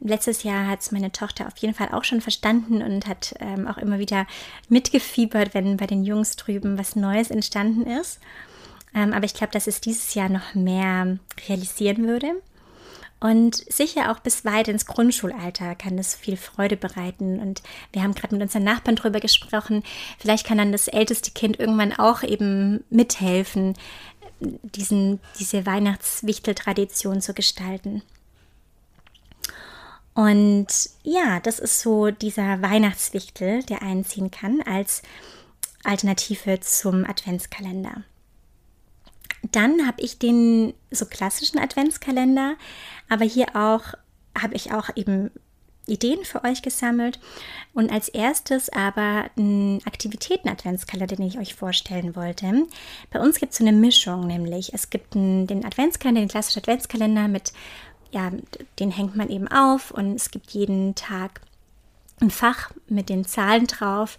Letztes 0.00 0.44
Jahr 0.44 0.68
hat 0.68 0.80
es 0.80 0.92
meine 0.92 1.10
Tochter 1.10 1.48
auf 1.48 1.56
jeden 1.58 1.74
Fall 1.74 1.88
auch 1.92 2.04
schon 2.04 2.20
verstanden 2.20 2.82
und 2.82 3.06
hat 3.06 3.34
ähm, 3.40 3.66
auch 3.66 3.78
immer 3.78 3.98
wieder 3.98 4.26
mitgefiebert, 4.68 5.54
wenn 5.54 5.76
bei 5.76 5.86
den 5.86 6.04
Jungs 6.04 6.36
drüben 6.36 6.78
was 6.78 6.94
Neues 6.94 7.30
entstanden 7.30 7.86
ist. 7.86 8.20
Ähm, 8.94 9.12
aber 9.12 9.24
ich 9.24 9.34
glaube, 9.34 9.52
dass 9.52 9.66
es 9.66 9.80
dieses 9.80 10.14
Jahr 10.14 10.28
noch 10.28 10.54
mehr 10.54 11.18
realisieren 11.48 12.06
würde. 12.06 12.40
Und 13.20 13.56
sicher 13.56 14.12
auch 14.12 14.20
bis 14.20 14.44
weit 14.44 14.68
ins 14.68 14.86
Grundschulalter 14.86 15.74
kann 15.74 15.96
das 15.96 16.14
viel 16.14 16.36
Freude 16.36 16.76
bereiten. 16.76 17.40
Und 17.40 17.62
wir 17.92 18.02
haben 18.02 18.14
gerade 18.14 18.34
mit 18.34 18.42
unseren 18.42 18.62
Nachbarn 18.62 18.94
drüber 18.94 19.18
gesprochen. 19.18 19.82
Vielleicht 20.18 20.46
kann 20.46 20.58
dann 20.58 20.70
das 20.70 20.86
älteste 20.86 21.32
Kind 21.32 21.58
irgendwann 21.58 21.92
auch 21.92 22.22
eben 22.22 22.84
mithelfen, 22.90 23.74
diesen, 24.40 25.20
diese 25.38 25.66
Weihnachtswichteltradition 25.66 27.20
zu 27.20 27.34
gestalten. 27.34 28.02
Und 30.14 30.66
ja, 31.04 31.38
das 31.40 31.58
ist 31.58 31.80
so 31.80 32.10
dieser 32.10 32.60
Weihnachtswichtel, 32.60 33.62
der 33.62 33.82
einziehen 33.82 34.30
kann 34.30 34.60
als 34.62 35.02
Alternative 35.84 36.58
zum 36.60 37.04
Adventskalender. 37.04 38.02
Dann 39.42 39.86
habe 39.86 40.00
ich 40.02 40.18
den 40.18 40.74
so 40.90 41.06
klassischen 41.06 41.58
Adventskalender, 41.58 42.56
aber 43.08 43.24
hier 43.24 43.54
auch 43.54 43.94
habe 44.36 44.54
ich 44.54 44.72
auch 44.72 44.90
eben 44.96 45.30
Ideen 45.88 46.24
für 46.24 46.44
euch 46.44 46.62
gesammelt. 46.62 47.18
Und 47.74 47.90
als 47.90 48.08
erstes 48.08 48.68
aber 48.70 49.30
einen 49.36 49.80
Aktivitäten-Adventskalender, 49.84 51.16
den 51.16 51.26
ich 51.26 51.38
euch 51.38 51.54
vorstellen 51.54 52.16
wollte. 52.16 52.66
Bei 53.10 53.20
uns 53.20 53.38
gibt 53.38 53.52
es 53.52 53.58
so 53.58 53.64
eine 53.64 53.76
Mischung, 53.76 54.26
nämlich 54.26 54.74
es 54.74 54.90
gibt 54.90 55.14
einen, 55.14 55.46
den 55.46 55.64
Adventskalender, 55.64 56.20
den 56.20 56.28
klassischen 56.28 56.60
Adventskalender 56.60 57.28
mit, 57.28 57.52
ja, 58.10 58.30
den 58.78 58.90
hängt 58.90 59.16
man 59.16 59.28
eben 59.28 59.48
auf 59.48 59.90
und 59.90 60.14
es 60.14 60.30
gibt 60.30 60.50
jeden 60.50 60.94
Tag 60.94 61.40
ein 62.20 62.30
Fach 62.30 62.70
mit 62.88 63.08
den 63.08 63.24
Zahlen 63.24 63.66
drauf. 63.66 64.18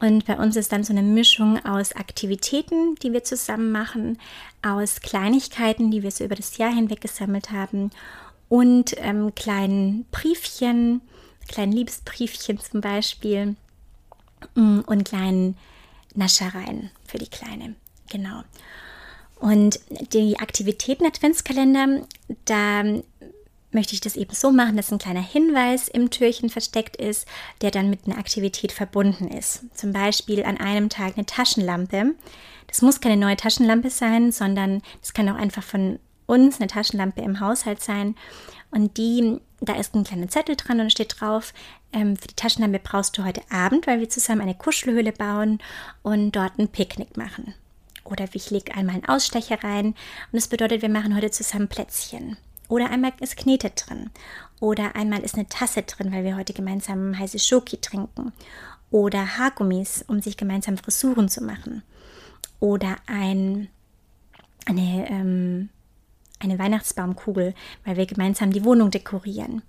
Und 0.00 0.26
bei 0.26 0.36
uns 0.36 0.54
ist 0.54 0.70
dann 0.70 0.84
so 0.84 0.92
eine 0.92 1.02
Mischung 1.02 1.64
aus 1.64 1.94
Aktivitäten, 1.96 2.94
die 3.02 3.12
wir 3.12 3.24
zusammen 3.24 3.72
machen, 3.72 4.18
aus 4.62 5.00
Kleinigkeiten, 5.00 5.90
die 5.90 6.04
wir 6.04 6.12
so 6.12 6.24
über 6.24 6.36
das 6.36 6.56
Jahr 6.56 6.72
hinweg 6.72 7.00
gesammelt 7.00 7.50
haben 7.50 7.90
und 8.48 8.94
ähm, 8.98 9.34
kleinen 9.34 10.04
Briefchen, 10.10 11.00
kleinen 11.48 11.72
Liebesbriefchen 11.72 12.58
zum 12.58 12.80
Beispiel 12.80 13.56
mm, 14.54 14.80
und 14.86 15.04
kleinen 15.04 15.56
Naschereien 16.14 16.90
für 17.06 17.18
die 17.18 17.28
Kleine. 17.28 17.74
Genau. 18.10 18.42
Und 19.38 19.80
die 20.12 20.38
Aktivitäten-Adventskalender, 20.38 22.02
da 22.44 22.82
möchte 23.70 23.94
ich 23.94 24.00
das 24.00 24.16
eben 24.16 24.34
so 24.34 24.50
machen, 24.50 24.76
dass 24.76 24.90
ein 24.90 24.98
kleiner 24.98 25.22
Hinweis 25.22 25.88
im 25.88 26.10
Türchen 26.10 26.48
versteckt 26.48 26.96
ist, 26.96 27.26
der 27.60 27.70
dann 27.70 27.90
mit 27.90 28.06
einer 28.06 28.18
Aktivität 28.18 28.72
verbunden 28.72 29.28
ist. 29.28 29.64
Zum 29.74 29.92
Beispiel 29.92 30.44
an 30.44 30.56
einem 30.56 30.88
Tag 30.88 31.14
eine 31.16 31.26
Taschenlampe. 31.26 32.14
Das 32.66 32.82
muss 32.82 33.00
keine 33.00 33.16
neue 33.16 33.36
Taschenlampe 33.36 33.90
sein, 33.90 34.32
sondern 34.32 34.82
es 35.02 35.12
kann 35.12 35.28
auch 35.28 35.36
einfach 35.36 35.62
von 35.62 35.98
uns 36.28 36.60
eine 36.60 36.68
Taschenlampe 36.68 37.22
im 37.22 37.40
Haushalt 37.40 37.82
sein. 37.82 38.14
Und 38.70 38.98
die, 38.98 39.40
da 39.60 39.74
ist 39.74 39.94
ein 39.94 40.04
kleiner 40.04 40.28
Zettel 40.28 40.54
dran 40.54 40.78
und 40.78 40.92
steht 40.92 41.20
drauf, 41.20 41.52
ähm, 41.92 42.16
für 42.16 42.28
die 42.28 42.36
Taschenlampe 42.36 42.78
brauchst 42.78 43.16
du 43.18 43.24
heute 43.24 43.40
Abend, 43.50 43.86
weil 43.86 43.98
wir 43.98 44.08
zusammen 44.08 44.42
eine 44.42 44.54
Kuschelhöhle 44.54 45.12
bauen 45.12 45.58
und 46.02 46.32
dort 46.32 46.58
ein 46.58 46.68
Picknick 46.68 47.16
machen. 47.16 47.54
Oder 48.04 48.26
ich 48.32 48.50
lege 48.50 48.74
einmal 48.74 48.96
einen 48.96 49.08
Ausstecher 49.08 49.62
rein 49.64 49.86
und 49.86 49.96
das 50.32 50.48
bedeutet, 50.48 50.82
wir 50.82 50.88
machen 50.88 51.16
heute 51.16 51.30
zusammen 51.30 51.68
Plätzchen. 51.68 52.36
Oder 52.68 52.90
einmal 52.90 53.12
ist 53.20 53.36
Knete 53.36 53.70
drin. 53.70 54.10
Oder 54.60 54.94
einmal 54.96 55.20
ist 55.20 55.34
eine 55.34 55.48
Tasse 55.48 55.82
drin, 55.82 56.12
weil 56.12 56.24
wir 56.24 56.36
heute 56.36 56.52
gemeinsam 56.52 57.18
heiße 57.18 57.38
Schoki 57.38 57.78
trinken. 57.78 58.32
Oder 58.90 59.38
Haargummis, 59.38 60.04
um 60.06 60.20
sich 60.20 60.36
gemeinsam 60.36 60.76
Frisuren 60.76 61.28
zu 61.28 61.42
machen. 61.42 61.82
Oder 62.60 62.96
ein, 63.06 63.68
eine, 64.66 65.08
ähm, 65.08 65.68
eine 66.40 66.58
Weihnachtsbaumkugel, 66.58 67.54
weil 67.84 67.96
wir 67.96 68.06
gemeinsam 68.06 68.52
die 68.52 68.64
Wohnung 68.64 68.90
dekorieren. 68.90 69.62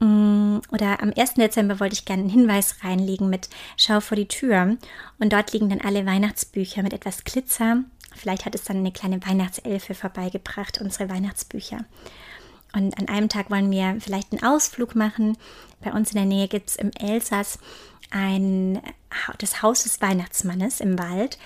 Mm, 0.00 0.58
oder 0.70 1.02
am 1.02 1.12
1. 1.16 1.34
Dezember 1.34 1.80
wollte 1.80 1.94
ich 1.94 2.04
gerne 2.04 2.22
einen 2.22 2.30
Hinweis 2.30 2.76
reinlegen 2.82 3.28
mit 3.28 3.48
Schau 3.76 4.00
vor 4.00 4.16
die 4.16 4.28
Tür. 4.28 4.76
Und 5.18 5.32
dort 5.32 5.52
liegen 5.52 5.68
dann 5.70 5.80
alle 5.80 6.06
Weihnachtsbücher 6.06 6.82
mit 6.82 6.92
etwas 6.92 7.24
Glitzer 7.24 7.84
Vielleicht 8.18 8.46
hat 8.46 8.54
es 8.54 8.64
dann 8.64 8.78
eine 8.78 8.92
kleine 8.92 9.24
Weihnachtselfe 9.24 9.94
vorbeigebracht, 9.94 10.80
unsere 10.80 11.08
Weihnachtsbücher. 11.08 11.84
Und 12.74 12.98
an 12.98 13.08
einem 13.08 13.28
Tag 13.28 13.50
wollen 13.50 13.70
wir 13.70 13.96
vielleicht 14.00 14.32
einen 14.32 14.42
Ausflug 14.42 14.94
machen. 14.94 15.38
Bei 15.80 15.92
uns 15.92 16.10
in 16.10 16.16
der 16.16 16.26
Nähe 16.26 16.48
gibt 16.48 16.70
es 16.70 16.76
im 16.76 16.90
Elsass 16.98 17.58
ein, 18.10 18.80
das 19.38 19.62
Haus 19.62 19.84
des 19.84 20.00
Weihnachtsmannes 20.00 20.80
im 20.80 20.98
Wald, 20.98 21.38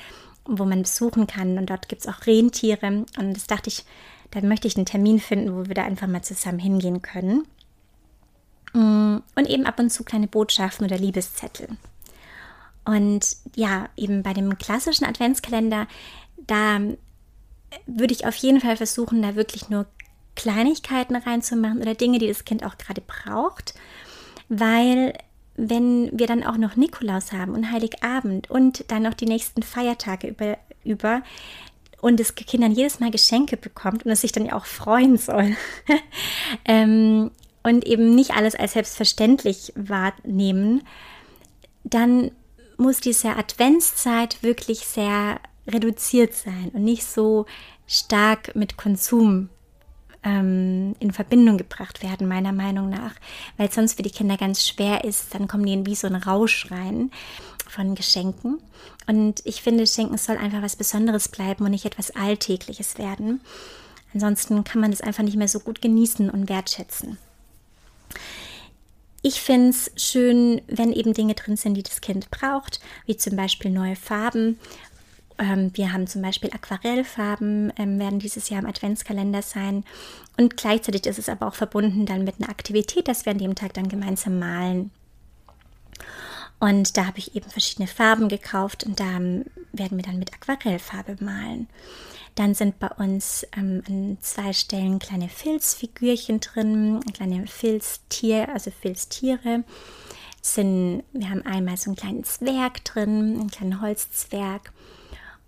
wo 0.45 0.65
man 0.65 0.83
besuchen 0.83 1.27
kann. 1.27 1.59
Und 1.59 1.71
dort 1.71 1.89
gibt 1.89 2.03
es 2.03 2.09
auch 2.09 2.27
Rentiere. 2.27 3.05
Und 3.19 3.35
das 3.35 3.47
dachte 3.47 3.69
ich, 3.69 3.85
da 4.33 4.41
möchte 4.41 4.67
ich 4.67 4.77
einen 4.77 4.87
Termin 4.87 5.21
finden, 5.21 5.55
wo 5.55 5.69
wir 5.69 5.75
da 5.75 5.85
einfach 5.85 6.09
mal 6.09 6.23
zusammen 6.23 6.59
hingehen 6.59 7.01
können. 7.01 7.47
Mm, 8.73 9.19
und 9.37 9.49
eben 9.49 9.67
ab 9.67 9.79
und 9.79 9.91
zu 9.91 10.05
kleine 10.05 10.27
Botschaften 10.27 10.85
oder 10.87 10.99
Liebeszettel. 10.99 11.69
Und 12.85 13.37
ja, 13.55 13.89
eben 13.97 14.23
bei 14.23 14.33
dem 14.33 14.59
klassischen 14.59 15.05
Adventskalender 15.05 15.87
da 16.47 16.81
würde 17.87 18.12
ich 18.12 18.27
auf 18.27 18.35
jeden 18.37 18.61
Fall 18.61 18.77
versuchen, 18.77 19.23
da 19.23 19.35
wirklich 19.35 19.69
nur 19.69 19.87
Kleinigkeiten 20.35 21.17
reinzumachen 21.17 21.81
oder 21.81 21.95
Dinge, 21.95 22.19
die 22.19 22.29
das 22.29 22.45
Kind 22.45 22.65
auch 22.65 22.79
gerade 22.79 23.03
braucht, 23.03 23.75
weil 24.49 25.15
wenn 25.55 26.11
wir 26.19 26.27
dann 26.27 26.45
auch 26.45 26.57
noch 26.57 26.77
Nikolaus 26.77 27.33
haben 27.33 27.53
und 27.53 27.71
Heiligabend 27.71 28.51
und 28.51 28.91
dann 28.91 29.03
noch 29.03 29.15
die 29.15 29.27
nächsten 29.27 29.62
Feiertage 29.62 30.29
über, 30.29 30.59
über 30.85 31.23
und 32.02 32.18
das 32.18 32.35
Kind 32.35 32.64
dann 32.64 32.73
jedes 32.73 32.99
Mal 33.00 33.12
Geschenke 33.12 33.56
bekommt 33.56 34.04
und 34.04 34.11
es 34.11 34.21
sich 34.21 34.32
dann 34.32 34.44
ja 34.44 34.54
auch 34.54 34.66
freuen 34.66 35.16
soll. 35.16 35.56
Ähm, 36.66 37.30
und 37.62 37.87
eben 37.87 38.14
nicht 38.14 38.32
alles 38.32 38.54
als 38.54 38.73
selbstverständlich 38.73 39.73
wahrnehmen, 39.75 40.82
dann 41.85 42.32
muss 42.76 43.00
diese 43.00 43.37
Adventszeit 43.37 44.42
wirklich 44.42 44.80
sehr 44.80 45.40
reduziert 45.66 46.35
sein 46.35 46.71
und 46.75 46.85
nicht 46.85 47.04
so 47.04 47.47
stark 47.87 48.54
mit 48.54 48.76
Konsum 48.76 49.49
ähm, 50.25 50.95
in 51.00 51.12
Verbindung 51.12 51.59
gebracht 51.59 52.02
werden, 52.02 52.29
meiner 52.29 52.52
Meinung 52.52 52.91
nach, 52.91 53.14
weil 53.57 53.71
sonst 53.71 53.95
für 53.95 54.02
die 54.02 54.11
Kinder 54.11 54.37
ganz 54.37 54.67
schwer 54.67 55.05
ist. 55.05 55.35
Dann 55.35 55.49
kommen 55.49 55.67
die 55.67 55.73
in 55.73 55.87
wie 55.87 55.95
so 55.95 56.07
ein 56.07 56.17
Rausch 56.17 56.71
rein 56.71 57.11
von 57.69 57.95
Geschenken. 57.95 58.59
Und 59.07 59.41
ich 59.45 59.62
finde, 59.62 59.87
Schenken 59.87 60.19
soll 60.19 60.37
einfach 60.37 60.62
was 60.62 60.76
Besonderes 60.76 61.29
bleiben 61.29 61.64
und 61.64 61.71
nicht 61.71 61.85
etwas 61.85 62.11
Alltägliches 62.11 62.99
werden. 62.99 63.41
Ansonsten 64.14 64.62
kann 64.64 64.81
man 64.81 64.93
es 64.93 65.00
einfach 65.00 65.23
nicht 65.23 65.37
mehr 65.37 65.49
so 65.49 65.61
gut 65.61 65.81
genießen 65.83 66.31
und 66.31 66.49
wertschätzen. 66.49 67.19
Ich 69.23 69.41
finde 69.41 69.71
es 69.71 69.91
schön, 69.97 70.61
wenn 70.67 70.93
eben 70.93 71.14
Dinge 71.14 71.35
drin 71.35 71.57
sind, 71.57 71.75
die 71.75 71.85
das 71.85 72.00
Kind 72.00 72.31
braucht, 72.31 72.81
wie 73.07 73.17
zum 73.17 73.37
Beispiel 73.37 73.71
neue 73.71 73.95
Farben 73.95 74.59
wir 75.75 75.93
haben 75.93 76.07
zum 76.07 76.23
Beispiel 76.23 76.51
Aquarellfarben, 76.53 77.73
ähm, 77.77 77.99
werden 77.99 78.19
dieses 78.19 78.49
Jahr 78.49 78.63
im 78.63 78.69
Adventskalender 78.69 79.43
sein. 79.43 79.85
Und 80.37 80.57
gleichzeitig 80.57 81.07
ist 81.07 81.19
es 81.19 81.29
aber 81.29 81.47
auch 81.47 81.55
verbunden 81.55 82.07
dann 82.07 82.25
mit 82.25 82.37
einer 82.39 82.51
Aktivität, 82.51 83.09
dass 83.09 83.25
wir 83.25 83.33
an 83.33 83.39
dem 83.39 83.55
Tag 83.55 83.75
dann 83.75 83.89
gemeinsam 83.89 84.39
malen. 84.39 84.91
Und 86.61 86.97
da 86.97 87.07
habe 87.07 87.19
ich 87.19 87.35
eben 87.35 87.51
verschiedene 87.51 87.89
Farben 87.89 88.29
gekauft 88.29 88.85
und 88.85 89.01
da 89.01 89.17
ähm, 89.17 89.47
werden 89.73 89.99
wir 89.99 90.05
dann 90.05 90.19
mit 90.19 90.33
Aquarellfarbe 90.33 91.17
malen. 91.19 91.69
Dann 92.35 92.55
sind 92.55 92.79
bei 92.79 92.89
uns 92.89 93.47
ähm, 93.57 93.83
an 93.89 94.19
zwei 94.21 94.53
Stellen 94.53 94.99
kleine 94.99 95.29
Filzfigürchen 95.29 96.41
drin, 96.41 97.01
kleine 97.13 97.47
Filztier, 97.47 98.49
also 98.49 98.71
Filztiere. 98.71 99.65
Sind, 100.41 101.05
wir 101.13 101.31
haben 101.31 101.45
einmal 101.45 101.77
so 101.77 101.91
einen 101.91 101.97
kleinen 101.97 102.25
Zwerg 102.25 102.85
drin, 102.85 103.39
einen 103.41 103.51
kleinen 103.51 103.81
Holzzwerg 103.81 104.73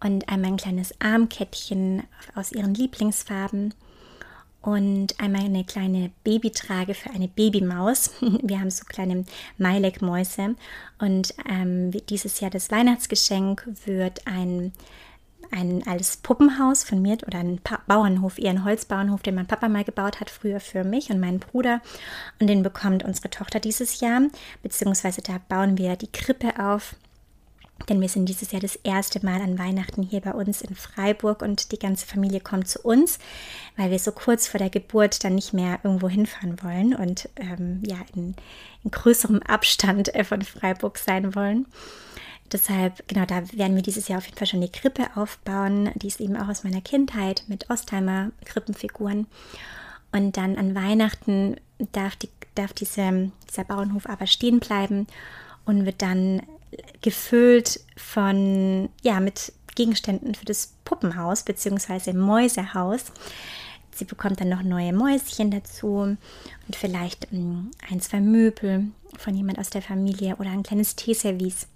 und 0.04 0.28
einmal 0.28 0.52
ein 0.52 0.56
kleines 0.58 0.94
Armkettchen 1.00 2.04
aus 2.37 2.52
ihren 2.52 2.75
Lieblingsfarben 2.75 3.75
und 4.61 5.18
einmal 5.18 5.44
eine 5.44 5.64
kleine 5.64 6.11
Babytrage 6.23 6.94
für 6.94 7.11
eine 7.11 7.26
Babymaus. 7.26 8.11
Wir 8.20 8.61
haben 8.61 8.70
so 8.70 8.84
kleine 8.84 9.25
Meilek-Mäuse 9.58 10.56
und 10.99 11.34
ähm, 11.49 11.90
dieses 12.08 12.40
Jahr 12.40 12.50
das 12.50 12.70
Weihnachtsgeschenk 12.70 13.66
wird 13.87 14.26
ein 14.26 14.73
ein 15.50 15.87
altes 15.87 16.16
Puppenhaus 16.16 16.84
von 16.84 17.02
mir 17.02 17.18
oder 17.26 17.38
ein 17.38 17.58
pa 17.58 17.80
Bauernhof, 17.87 18.38
eher 18.38 18.50
ein 18.50 18.64
Holzbauernhof, 18.64 19.23
den 19.23 19.34
mein 19.34 19.46
Papa 19.46 19.68
mal 19.68 19.84
gebaut 19.84 20.18
hat, 20.18 20.30
früher 20.30 20.58
für 20.58 20.84
mich 20.84 21.11
und 21.11 21.20
meinen 21.20 21.38
Bruder. 21.38 21.80
Und 22.40 22.49
den 22.49 22.62
bekommt 22.62 23.04
unsere 23.04 23.30
Tochter 23.30 23.61
dieses 23.61 24.00
Jahr, 24.00 24.23
beziehungsweise 24.62 25.23
da 25.23 25.38
bauen 25.49 25.78
wir 25.78 25.96
die 25.96 26.11
Krippe 26.11 26.58
auf 26.58 26.96
denn 27.88 28.00
wir 28.00 28.09
sind 28.09 28.28
dieses 28.28 28.52
Jahr 28.52 28.62
das 28.62 28.76
erste 28.76 29.25
Mal 29.25 29.43
an 29.43 29.59
Weihnachten 29.59 30.02
hier 30.02 30.21
bei 30.21 30.33
uns 30.33 30.62
in 30.62 30.75
Freiburg 30.75 31.43
und 31.43 31.73
die 31.73 31.78
ganze 31.78 32.07
Familie 32.07 32.40
kommt 32.40 32.69
zu 32.69 32.81
uns, 32.81 33.19
weil 33.76 33.90
wir 33.90 33.99
so 33.99 34.12
kurz 34.12 34.47
vor 34.47 34.59
der 34.59 34.71
Geburt 34.71 35.23
dann 35.23 35.35
nicht 35.35 35.52
mehr 35.52 35.81
irgendwo 35.83 36.09
hinfahren 36.09 36.62
wollen 36.62 36.95
und 36.95 37.28
ähm, 37.37 37.83
ja 37.85 37.97
in, 38.14 38.35
in, 38.85 38.90
größerem 38.90 39.43
Abstand 39.43 40.14
äh, 40.14 40.25
von 40.25 40.43
Freiburg 40.43 40.99
sein 40.99 41.35
wollen. 41.35 41.66
Deshalb, 42.52 43.07
genau, 43.09 43.26
da 43.26 43.43
werden 43.52 43.75
wir 43.75 43.83
dieses 43.83 44.09
Jahr 44.09 44.19
auf 44.19 44.26
jeden 44.26 44.38
Fall 44.38 44.47
schon 44.47 44.61
die 44.61 44.71
Krippe 44.71 45.09
aufbauen. 45.16 45.90
Die 45.97 46.07
ist 46.07 46.21
eben 46.21 46.37
auch 46.37 46.49
aus 46.49 46.62
meiner 46.62 46.81
Kindheit 46.81 47.45
mit 47.49 47.69
Ostheimer 47.69 48.31
Krippenfiguren. 48.45 49.26
Und 50.12 50.37
dann 50.37 50.57
an 50.57 50.75
Weihnachten 50.75 51.57
darf, 51.93 52.16
die, 52.16 52.28
darf 52.54 52.73
diese, 52.73 53.33
dieser 53.50 53.64
Bauernhof 53.64 54.07
aber 54.07 54.26
stehen 54.26 54.61
bleiben 54.61 55.09
und 55.64 55.85
wird 55.87 56.02
dann 56.02 56.43
gefüllt 57.02 57.81
von, 57.97 58.88
ja, 59.02 59.21
mit 59.21 59.52
Gegenständen 59.75 60.35
für 60.35 60.45
das 60.45 60.75
Puppenhaus 60.85 61.43
bzw. 61.43 62.12
Mäusehaus. 62.12 63.07
Sie 63.95 64.04
bekommt 64.04 64.40
dann 64.40 64.49
noch 64.49 64.62
neue 64.62 64.93
Mäuschen 64.93 65.50
dazu 65.50 65.97
und 65.97 66.76
vielleicht 66.76 67.33
mm, 67.33 67.71
ein, 67.90 68.00
zwei 68.00 68.21
Möbel 68.21 68.88
von 69.16 69.35
jemand 69.35 69.59
aus 69.59 69.71
der 69.71 69.83
Familie 69.83 70.37
oder 70.37 70.50
ein 70.50 70.64
kleines 70.64 70.97
Teeservice. 70.97 71.69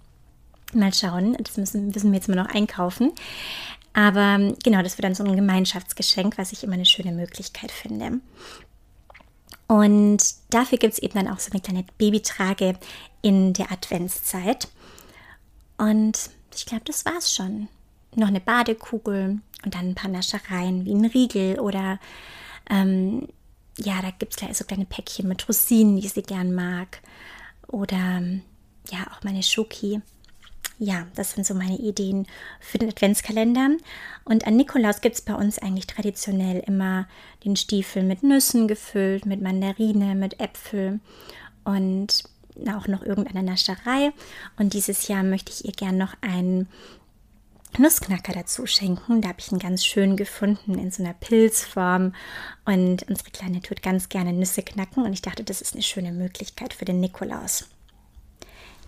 Mal 0.73 0.93
schauen, 0.93 1.37
das 1.41 1.57
müssen, 1.57 1.87
müssen 1.87 2.11
wir 2.11 2.17
jetzt 2.17 2.27
mal 2.27 2.35
noch 2.35 2.53
einkaufen. 2.53 3.13
Aber 3.93 4.37
mm, 4.37 4.57
genau, 4.63 4.81
das 4.81 4.97
wird 4.97 5.05
dann 5.05 5.15
so 5.15 5.23
ein 5.23 5.35
Gemeinschaftsgeschenk, 5.35 6.37
was 6.37 6.51
ich 6.51 6.63
immer 6.63 6.73
eine 6.73 6.85
schöne 6.85 7.13
Möglichkeit 7.13 7.71
finde. 7.71 8.19
Und 9.67 10.23
dafür 10.49 10.77
gibt 10.77 10.93
es 10.93 10.99
eben 10.99 11.13
dann 11.13 11.27
auch 11.27 11.39
so 11.39 11.51
eine 11.51 11.61
kleine 11.61 11.85
Babytrage 11.97 12.77
in 13.21 13.53
der 13.53 13.71
Adventszeit. 13.71 14.67
Und 15.79 16.29
ich 16.55 16.65
glaube, 16.65 16.83
das 16.85 17.05
war's 17.05 17.33
schon. 17.33 17.69
Noch 18.15 18.27
eine 18.27 18.41
Badekugel 18.41 19.39
und 19.63 19.75
dann 19.75 19.89
ein 19.89 19.95
paar 19.95 20.11
Naschereien 20.11 20.85
wie 20.85 20.93
ein 20.93 21.05
Riegel 21.05 21.59
oder 21.59 21.99
ähm, 22.69 23.27
ja, 23.77 24.01
da 24.01 24.11
gibt 24.11 24.41
es 24.41 24.57
so 24.57 24.65
kleine 24.65 24.85
Päckchen 24.85 25.27
mit 25.27 25.47
Rosinen, 25.47 25.99
die 25.99 26.07
sie 26.07 26.21
gern 26.21 26.53
mag. 26.53 27.01
Oder 27.67 28.21
ja, 28.89 29.07
auch 29.11 29.23
meine 29.23 29.41
Schoki. 29.41 30.01
Ja, 30.79 31.07
das 31.15 31.31
sind 31.31 31.45
so 31.45 31.53
meine 31.53 31.77
Ideen 31.77 32.25
für 32.59 32.77
den 32.77 32.89
Adventskalender. 32.89 33.69
Und 34.25 34.47
an 34.47 34.55
Nikolaus 34.55 35.01
gibt 35.01 35.15
es 35.15 35.21
bei 35.21 35.35
uns 35.35 35.59
eigentlich 35.59 35.87
traditionell 35.87 36.59
immer 36.65 37.07
den 37.45 37.55
Stiefel 37.55 38.03
mit 38.03 38.23
Nüssen 38.23 38.67
gefüllt, 38.67 39.25
mit 39.25 39.41
Mandarine, 39.41 40.15
mit 40.15 40.39
Äpfel 40.39 40.99
und 41.63 42.23
auch 42.67 42.87
noch 42.87 43.03
irgendeine 43.03 43.43
Nascherei. 43.43 44.11
Und 44.57 44.73
dieses 44.73 45.07
Jahr 45.07 45.23
möchte 45.23 45.51
ich 45.51 45.65
ihr 45.65 45.73
gern 45.73 45.97
noch 45.97 46.15
einen 46.21 46.67
Nussknacker 47.77 48.33
dazu 48.33 48.65
schenken. 48.65 49.21
Da 49.21 49.29
habe 49.29 49.39
ich 49.39 49.51
einen 49.51 49.59
ganz 49.59 49.85
schön 49.85 50.17
gefunden 50.17 50.79
in 50.79 50.91
so 50.91 51.03
einer 51.03 51.13
Pilzform. 51.13 52.13
Und 52.65 53.03
unsere 53.03 53.29
Kleine 53.31 53.61
tut 53.61 53.83
ganz 53.83 54.09
gerne 54.09 54.33
Nüsse 54.33 54.63
knacken. 54.63 55.03
Und 55.03 55.13
ich 55.13 55.21
dachte, 55.21 55.43
das 55.43 55.61
ist 55.61 55.73
eine 55.73 55.83
schöne 55.83 56.11
Möglichkeit 56.11 56.73
für 56.73 56.85
den 56.85 56.99
Nikolaus. 56.99 57.67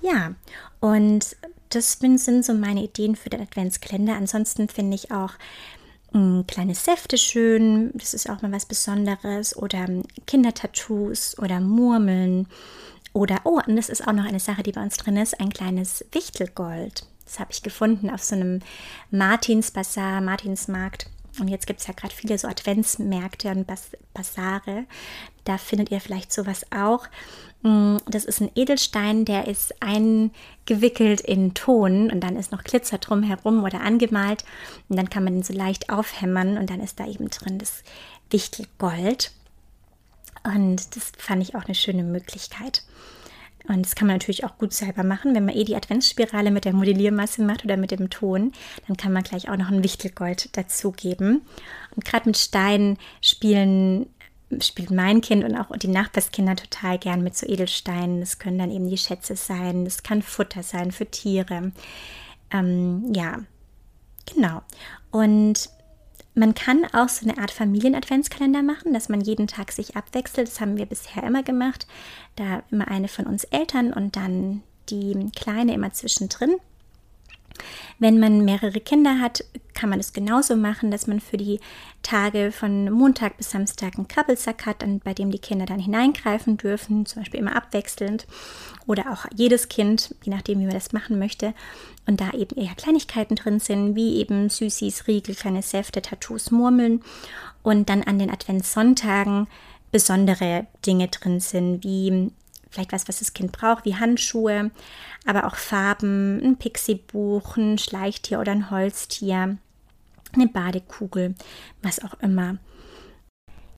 Ja, 0.02 0.34
und 0.80 1.36
das 1.70 2.00
sind 2.00 2.44
so 2.44 2.54
meine 2.54 2.84
Ideen 2.84 3.16
für 3.16 3.30
den 3.30 3.42
Adventskalender. 3.42 4.16
Ansonsten 4.16 4.68
finde 4.68 4.96
ich 4.96 5.12
auch 5.12 5.34
mh, 6.12 6.46
kleine 6.48 6.76
Säfte 6.76 7.18
schön. 7.18 7.92
Das 7.94 8.14
ist 8.14 8.30
auch 8.30 8.42
mal 8.42 8.52
was 8.52 8.66
Besonderes. 8.66 9.56
Oder 9.56 9.88
Kindertattoos 10.26 11.38
oder 11.38 11.60
Murmeln. 11.60 12.48
Oder, 13.14 13.42
oh, 13.44 13.60
und 13.66 13.76
das 13.76 13.90
ist 13.90 14.08
auch 14.08 14.14
noch 14.14 14.26
eine 14.26 14.40
Sache, 14.40 14.64
die 14.64 14.72
bei 14.72 14.82
uns 14.82 14.98
drin 14.98 15.18
ist, 15.18 15.40
ein 15.40 15.50
kleines 15.50 16.06
Wichtelgold. 16.12 17.06
Das 17.26 17.40
habe 17.40 17.52
ich 17.52 17.62
gefunden 17.62 18.10
auf 18.10 18.24
so 18.24 18.36
einem 18.36 18.60
Martinsbazar, 19.10 20.22
Martinsmarkt. 20.22 21.08
Und 21.40 21.48
jetzt 21.48 21.66
gibt 21.66 21.80
es 21.80 21.88
ja 21.88 21.94
gerade 21.94 22.14
viele 22.14 22.38
so 22.38 22.48
Adventsmärkte 22.48 23.50
und 23.50 23.66
Bas 23.66 23.92
Basare. 24.14 24.86
Da 25.46 25.58
findet 25.58 25.92
ihr 25.92 26.02
vielleicht 26.02 26.34
sowas 26.34 26.66
auch. 26.76 27.08
Mm, 27.62 27.98
das 28.08 28.26
ist 28.26 28.42
ein 28.42 28.52
Edelstein, 28.56 29.24
der 29.24 29.48
ist 29.48 29.74
eingewickelt 29.82 31.22
in 31.22 31.54
Ton 31.54 32.12
und 32.12 32.22
dann 32.22 32.36
ist 32.36 32.52
noch 32.52 32.64
Glitzer 32.64 32.98
drumherum 32.98 33.64
oder 33.64 33.82
angemalt. 33.82 34.44
Und 34.90 34.98
dann 34.98 35.10
kann 35.10 35.24
man 35.24 35.36
den 35.36 35.44
so 35.44 35.54
leicht 35.54 35.90
aufhämmern 35.90 36.58
und 36.58 36.70
dann 36.70 36.82
ist 36.82 37.00
da 37.00 37.08
eben 37.08 37.30
drin 37.30 37.60
das 37.60 37.84
Wichtelgold. 38.30 39.32
Und 40.44 40.96
das 40.96 41.12
fand 41.18 41.44
ich 41.44 41.56
auch 41.56 41.66
eine 41.66 41.76
schöne 41.76 42.04
Möglichkeit. 42.04 42.84
Und 43.68 43.86
das 43.86 43.96
kann 43.96 44.08
man 44.08 44.16
natürlich 44.16 44.44
auch 44.44 44.58
gut 44.58 44.74
selber 44.74 45.04
machen. 45.04 45.36
Wenn 45.36 45.46
man 45.46 45.56
eh 45.56 45.64
die 45.64 45.76
Adventsspirale 45.76 46.52
mit 46.52 46.66
der 46.66 46.74
Modelliermasse 46.74 47.44
macht 47.44 47.64
oder 47.64 47.78
mit 47.78 47.92
dem 47.92 48.10
Ton, 48.10 48.54
dann 48.88 48.98
kann 48.98 49.14
man 49.14 49.24
gleich 49.24 49.50
auch 49.50 49.58
noch 49.58 49.70
ein 49.70 49.84
Wichtelgold 49.84 50.56
dazugeben. 50.58 51.42
Und 51.96 52.06
gerade 52.06 52.28
mit 52.28 52.38
Steinen 52.38 52.98
spielen 53.22 54.08
spielt 54.60 54.92
mein 54.92 55.22
Kind 55.22 55.46
und 55.46 55.56
auch 55.56 55.76
die 55.78 55.88
Nachbarskinder 55.88 56.58
total 56.58 56.98
gern 57.00 57.24
mit 57.24 57.38
so 57.38 57.48
Edelsteinen. 57.48 58.20
Das 58.20 58.38
können 58.38 58.58
dann 58.58 58.72
eben 58.72 58.90
die 58.90 58.98
Schätze 58.98 59.38
sein, 59.38 59.86
das 59.86 60.04
kann 60.04 60.22
Futter 60.22 60.64
sein 60.64 60.92
für 60.92 61.06
Tiere. 61.06 61.72
Ähm, 62.52 63.14
ja, 63.16 63.40
genau. 64.34 64.62
Und 65.10 65.70
man 66.34 66.54
kann 66.54 66.86
auch 66.94 67.10
so 67.10 67.28
eine 67.28 67.38
Art 67.38 67.52
Familien-Adventskalender 67.52 68.64
machen, 68.64 68.94
dass 68.94 69.10
man 69.10 69.22
jeden 69.22 69.48
Tag 69.48 69.72
sich 69.72 69.96
abwechselt. 69.98 70.48
Das 70.48 70.62
haben 70.62 70.78
wir 70.78 70.86
bisher 70.86 71.24
immer 71.24 71.44
gemacht. 71.44 71.88
Da 72.36 72.64
immer 72.72 72.88
eine 72.88 73.08
von 73.08 73.26
uns 73.26 73.44
Eltern 73.46 73.92
und 73.92 74.16
dann 74.16 74.64
die 74.90 75.30
Kleine 75.36 75.74
immer 75.74 75.92
zwischendrin. 75.92 76.56
Wenn 78.00 78.20
man 78.20 78.44
mehrere 78.44 78.80
Kinder 78.80 79.20
hat, 79.20 79.44
kann 79.74 79.90
man 79.90 80.00
es 80.00 80.14
genauso 80.14 80.56
machen, 80.56 80.92
dass 80.92 81.08
man 81.08 81.20
für 81.20 81.38
die 81.38 81.60
Tage 82.04 82.52
von 82.52 82.92
Montag 82.92 83.38
bis 83.38 83.52
Samstag 83.52 83.96
einen 83.96 84.08
Krabbelsack 84.08 84.66
hat, 84.66 84.84
bei 85.04 85.14
dem 85.14 85.32
die 85.32 85.40
Kinder 85.40 85.66
dann 85.66 85.80
hineingreifen 85.80 86.58
dürfen, 86.58 87.06
zum 87.06 87.22
Beispiel 87.22 87.40
immer 87.40 87.56
abwechselnd 87.56 88.28
oder 88.88 89.12
auch 89.12 89.26
jedes 89.36 89.70
Kind, 89.70 90.16
je 90.24 90.32
nachdem, 90.32 90.60
wie 90.60 90.66
man 90.66 90.74
das 90.74 90.94
machen 90.94 91.20
möchte. 91.20 91.54
Und 92.08 92.20
da 92.20 92.32
eben 92.32 92.58
eher 92.58 92.76
Kleinigkeiten 92.76 93.36
drin 93.36 93.60
sind, 93.60 93.96
wie 93.96 94.16
eben 94.18 94.50
Süßis, 94.50 95.08
Riegel, 95.08 95.36
kleine 95.36 95.62
Säfte, 95.62 96.02
Tattoos, 96.02 96.52
Murmeln. 96.52 97.02
Und 97.64 97.90
dann 97.90 98.04
an 98.04 98.18
den 98.18 98.32
Adventssonntagen 98.32 99.48
besondere 99.92 100.66
Dinge 100.86 101.10
drin 101.10 101.40
sind, 101.40 101.84
wie 101.84 102.32
vielleicht 102.72 102.94
was, 102.94 103.08
was 103.08 103.20
das 103.20 103.34
Kind 103.34 103.52
braucht, 103.52 103.86
wie 103.86 103.96
Handschuhe, 103.96 104.72
aber 105.26 105.46
auch 105.46 105.56
Farben, 105.56 106.42
ein 106.42 106.58
Pixiebuch, 106.58 107.58
ein 107.58 107.78
Schleichtier 107.78 108.40
oder 108.40 108.54
ein 108.54 108.72
Holztier, 108.72 109.58
eine 110.34 110.48
Badekugel, 110.48 111.36
was 111.84 112.04
auch 112.04 112.20
immer. 112.22 112.58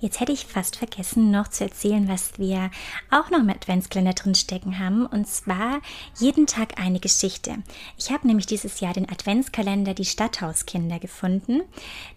Jetzt 0.04 0.20
hätte 0.20 0.34
ich 0.34 0.48
fast 0.48 0.76
vergessen, 0.76 1.32
noch 1.32 1.48
zu 1.48 1.64
erzählen, 1.64 2.10
was 2.10 2.38
wir 2.38 2.72
auch 3.10 3.30
noch 3.30 3.40
im 3.40 3.50
Adventskalender 3.50 4.12
drin 4.12 4.36
stecken 4.36 4.78
haben. 4.78 5.06
Und 5.06 5.30
zwar 5.30 5.80
jeden 6.20 6.46
Tag 6.46 6.78
eine 6.78 7.00
Geschichte. 7.00 7.60
Ich 7.98 8.12
habe 8.12 8.28
nämlich 8.28 8.46
dieses 8.46 8.82
Jahr 8.82 8.92
den 8.92 9.10
Adventskalender 9.10 9.94
Die 9.94 10.04
Stadthauskinder 10.04 11.00
gefunden. 11.00 11.62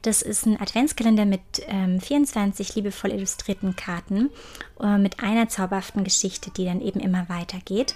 Das 0.02 0.22
ist 0.22 0.46
ein 0.46 0.60
Adventskalender 0.60 1.26
mit 1.26 1.40
ähm, 1.68 2.00
24 2.00 2.74
liebevoll 2.74 3.12
illustrierten 3.12 3.76
Karten 3.76 4.30
äh, 4.80 4.98
mit 4.98 5.22
einer 5.22 5.48
zauberhaften 5.48 6.02
Geschichte, 6.02 6.50
die 6.50 6.64
dann 6.64 6.80
eben 6.80 6.98
immer 6.98 7.28
weitergeht. 7.28 7.94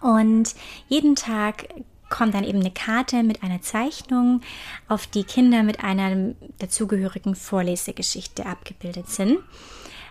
Und 0.00 0.54
jeden 0.86 1.16
Tag 1.16 1.66
kommt 2.08 2.34
dann 2.34 2.44
eben 2.44 2.60
eine 2.60 2.70
Karte 2.70 3.22
mit 3.22 3.42
einer 3.42 3.62
Zeichnung, 3.62 4.40
auf 4.88 5.06
die 5.06 5.24
Kinder 5.24 5.62
mit 5.62 5.82
einer 5.82 6.34
dazugehörigen 6.58 7.34
Vorlesegeschichte 7.34 8.46
abgebildet 8.46 9.08
sind. 9.08 9.38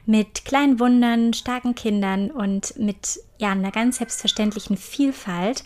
Mit 0.06 0.46
kleinen 0.46 0.80
Wundern, 0.80 1.34
starken 1.34 1.74
Kindern 1.74 2.30
und 2.30 2.78
mit 2.78 3.20
ja, 3.40 3.52
einer 3.52 3.72
ganz 3.72 3.98
selbstverständlichen 3.98 4.78
Vielfalt 4.78 5.64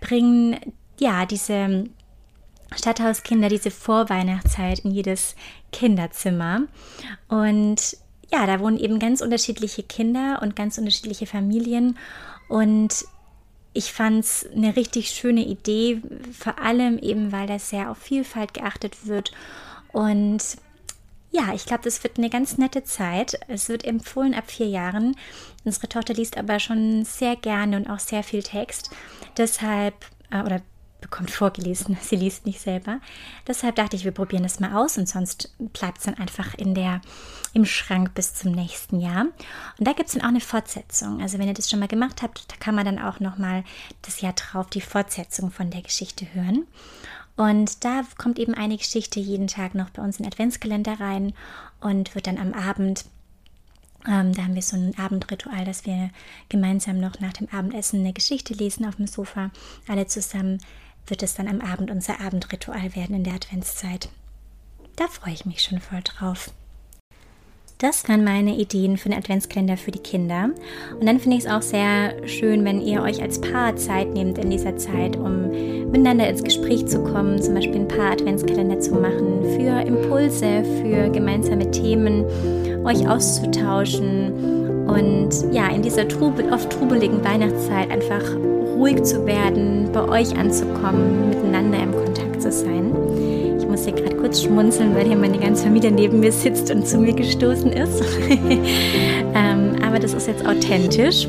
bringen 0.00 0.58
ja 0.98 1.26
diese 1.26 1.84
Stadthauskinder 2.74 3.48
diese 3.48 3.70
Vorweihnachtszeit 3.70 4.80
in 4.80 4.90
jedes 4.90 5.36
Kinderzimmer. 5.72 6.62
Und 7.28 7.96
ja, 8.30 8.46
da 8.46 8.60
wohnen 8.60 8.78
eben 8.78 8.98
ganz 8.98 9.20
unterschiedliche 9.22 9.82
Kinder 9.82 10.40
und 10.42 10.54
ganz 10.54 10.76
unterschiedliche 10.76 11.26
Familien. 11.26 11.96
Und 12.48 13.06
ich 13.78 13.92
fand 13.92 14.24
es 14.24 14.44
eine 14.52 14.74
richtig 14.74 15.10
schöne 15.10 15.44
Idee, 15.44 16.02
vor 16.36 16.58
allem 16.58 16.98
eben, 16.98 17.30
weil 17.30 17.46
da 17.46 17.60
sehr 17.60 17.92
auf 17.92 17.98
Vielfalt 17.98 18.52
geachtet 18.52 19.06
wird. 19.06 19.30
Und 19.92 20.42
ja, 21.30 21.54
ich 21.54 21.64
glaube, 21.64 21.84
das 21.84 22.02
wird 22.02 22.18
eine 22.18 22.28
ganz 22.28 22.58
nette 22.58 22.82
Zeit. 22.82 23.38
Es 23.46 23.68
wird 23.68 23.84
empfohlen 23.84 24.34
ab 24.34 24.50
vier 24.50 24.66
Jahren. 24.66 25.14
Unsere 25.64 25.88
Tochter 25.88 26.12
liest 26.12 26.36
aber 26.36 26.58
schon 26.58 27.04
sehr 27.04 27.36
gerne 27.36 27.76
und 27.76 27.88
auch 27.88 28.00
sehr 28.00 28.24
viel 28.24 28.42
Text. 28.42 28.90
Deshalb, 29.36 29.94
äh, 30.32 30.42
oder 30.42 30.60
bekommt 31.00 31.30
vorgelesen, 31.30 31.96
sie 32.02 32.16
liest 32.16 32.46
nicht 32.46 32.60
selber. 32.60 33.00
Deshalb 33.46 33.76
dachte 33.76 33.96
ich, 33.96 34.04
wir 34.04 34.12
probieren 34.12 34.42
das 34.42 34.60
mal 34.60 34.76
aus 34.76 34.98
und 34.98 35.08
sonst 35.08 35.54
bleibt 35.72 35.98
es 35.98 36.04
dann 36.04 36.14
einfach 36.14 36.54
in 36.54 36.74
der, 36.74 37.00
im 37.52 37.64
Schrank 37.64 38.14
bis 38.14 38.34
zum 38.34 38.52
nächsten 38.52 39.00
Jahr. 39.00 39.26
Und 39.78 39.86
da 39.86 39.92
gibt 39.92 40.08
es 40.08 40.14
dann 40.14 40.22
auch 40.22 40.28
eine 40.28 40.40
Fortsetzung. 40.40 41.20
Also 41.20 41.38
wenn 41.38 41.48
ihr 41.48 41.54
das 41.54 41.70
schon 41.70 41.80
mal 41.80 41.88
gemacht 41.88 42.22
habt, 42.22 42.50
da 42.50 42.56
kann 42.56 42.74
man 42.74 42.84
dann 42.84 42.98
auch 42.98 43.20
nochmal 43.20 43.64
das 44.02 44.20
Jahr 44.20 44.32
drauf 44.32 44.68
die 44.70 44.80
Fortsetzung 44.80 45.50
von 45.50 45.70
der 45.70 45.82
Geschichte 45.82 46.26
hören. 46.34 46.66
Und 47.36 47.84
da 47.84 48.02
kommt 48.16 48.40
eben 48.40 48.54
eine 48.54 48.76
Geschichte 48.76 49.20
jeden 49.20 49.46
Tag 49.46 49.74
noch 49.74 49.90
bei 49.90 50.02
uns 50.02 50.18
in 50.18 50.24
den 50.24 50.32
Adventskalender 50.32 50.98
rein 50.98 51.34
und 51.80 52.16
wird 52.16 52.26
dann 52.26 52.38
am 52.38 52.52
Abend 52.52 53.04
ähm, 54.06 54.32
da 54.32 54.44
haben 54.44 54.54
wir 54.54 54.62
so 54.62 54.76
ein 54.76 54.96
Abendritual, 54.96 55.64
dass 55.64 55.84
wir 55.84 56.10
gemeinsam 56.48 57.00
noch 57.00 57.20
nach 57.20 57.32
dem 57.32 57.48
Abendessen 57.50 58.00
eine 58.00 58.12
Geschichte 58.12 58.54
lesen 58.54 58.86
auf 58.86 58.96
dem 58.96 59.06
Sofa, 59.06 59.50
alle 59.86 60.06
zusammen 60.06 60.60
wird 61.10 61.22
es 61.22 61.34
dann 61.34 61.48
am 61.48 61.60
Abend 61.60 61.90
unser 61.90 62.20
Abendritual 62.20 62.94
werden 62.94 63.16
in 63.16 63.24
der 63.24 63.34
Adventszeit. 63.34 64.08
Da 64.96 65.06
freue 65.08 65.34
ich 65.34 65.46
mich 65.46 65.62
schon 65.62 65.80
voll 65.80 66.00
drauf. 66.02 66.50
Das 67.78 68.08
waren 68.08 68.24
meine 68.24 68.56
Ideen 68.56 68.96
für 68.96 69.08
den 69.08 69.18
Adventskalender 69.18 69.76
für 69.76 69.92
die 69.92 70.00
Kinder. 70.00 70.50
Und 70.98 71.06
dann 71.06 71.20
finde 71.20 71.36
ich 71.36 71.44
es 71.44 71.50
auch 71.50 71.62
sehr 71.62 72.26
schön, 72.26 72.64
wenn 72.64 72.80
ihr 72.80 73.02
euch 73.02 73.22
als 73.22 73.40
Paar 73.40 73.76
Zeit 73.76 74.12
nehmt 74.12 74.36
in 74.38 74.50
dieser 74.50 74.76
Zeit, 74.76 75.14
um 75.14 75.50
miteinander 75.92 76.28
ins 76.28 76.42
Gespräch 76.42 76.86
zu 76.86 77.04
kommen, 77.04 77.40
zum 77.40 77.54
Beispiel 77.54 77.76
ein 77.76 77.86
paar 77.86 78.10
Adventskalender 78.10 78.80
zu 78.80 78.94
machen, 78.94 79.44
für 79.56 79.80
Impulse, 79.86 80.64
für 80.82 81.08
gemeinsame 81.10 81.70
Themen, 81.70 82.24
euch 82.84 83.08
auszutauschen 83.08 84.86
und 84.88 85.30
ja, 85.52 85.68
in 85.68 85.82
dieser 85.82 86.08
trubel, 86.08 86.52
oft 86.52 86.72
trubeligen 86.72 87.22
Weihnachtszeit 87.24 87.92
einfach 87.92 88.24
ruhig 88.74 89.04
zu 89.04 89.24
werden, 89.24 89.77
bei 90.06 90.20
euch 90.20 90.36
anzukommen, 90.36 91.30
miteinander 91.30 91.82
im 91.82 91.92
Kontakt 91.92 92.42
zu 92.42 92.52
sein 92.52 92.92
muss 93.78 93.84
hier 93.84 93.94
gerade 93.94 94.16
kurz 94.16 94.42
schmunzeln, 94.42 94.94
weil 94.94 95.06
hier 95.06 95.16
meine 95.16 95.38
ganze 95.38 95.64
Familie 95.64 95.90
neben 95.90 96.20
mir 96.20 96.32
sitzt 96.32 96.70
und 96.70 96.86
zu 96.86 96.98
mir 96.98 97.12
gestoßen 97.12 97.72
ist. 97.72 98.02
ähm, 99.34 99.76
aber 99.86 99.98
das 99.98 100.14
ist 100.14 100.26
jetzt 100.26 100.46
authentisch. 100.46 101.28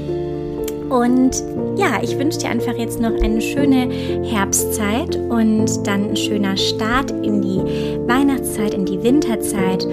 Und 0.90 1.44
ja, 1.78 2.02
ich 2.02 2.18
wünsche 2.18 2.40
dir 2.40 2.50
einfach 2.50 2.76
jetzt 2.76 3.00
noch 3.00 3.12
eine 3.22 3.42
schöne 3.42 3.90
Herbstzeit 4.24 5.16
und 5.16 5.86
dann 5.86 6.10
ein 6.10 6.18
schöner 6.18 6.58
Start 6.58 7.12
in 7.12 7.42
die 7.42 7.62
Weihnachtszeit, 8.08 8.74
in 8.74 8.86
die 8.86 9.02
Winterzeit. 9.04 9.86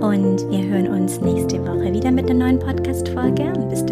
Und 0.00 0.48
wir 0.50 0.64
hören 0.68 0.88
uns 0.88 1.20
nächste 1.20 1.60
Woche 1.62 1.92
wieder 1.92 2.12
mit 2.12 2.30
einer 2.30 2.44
neuen 2.44 2.58
Podcast-Folge. 2.60 3.52
Bis 3.70 3.84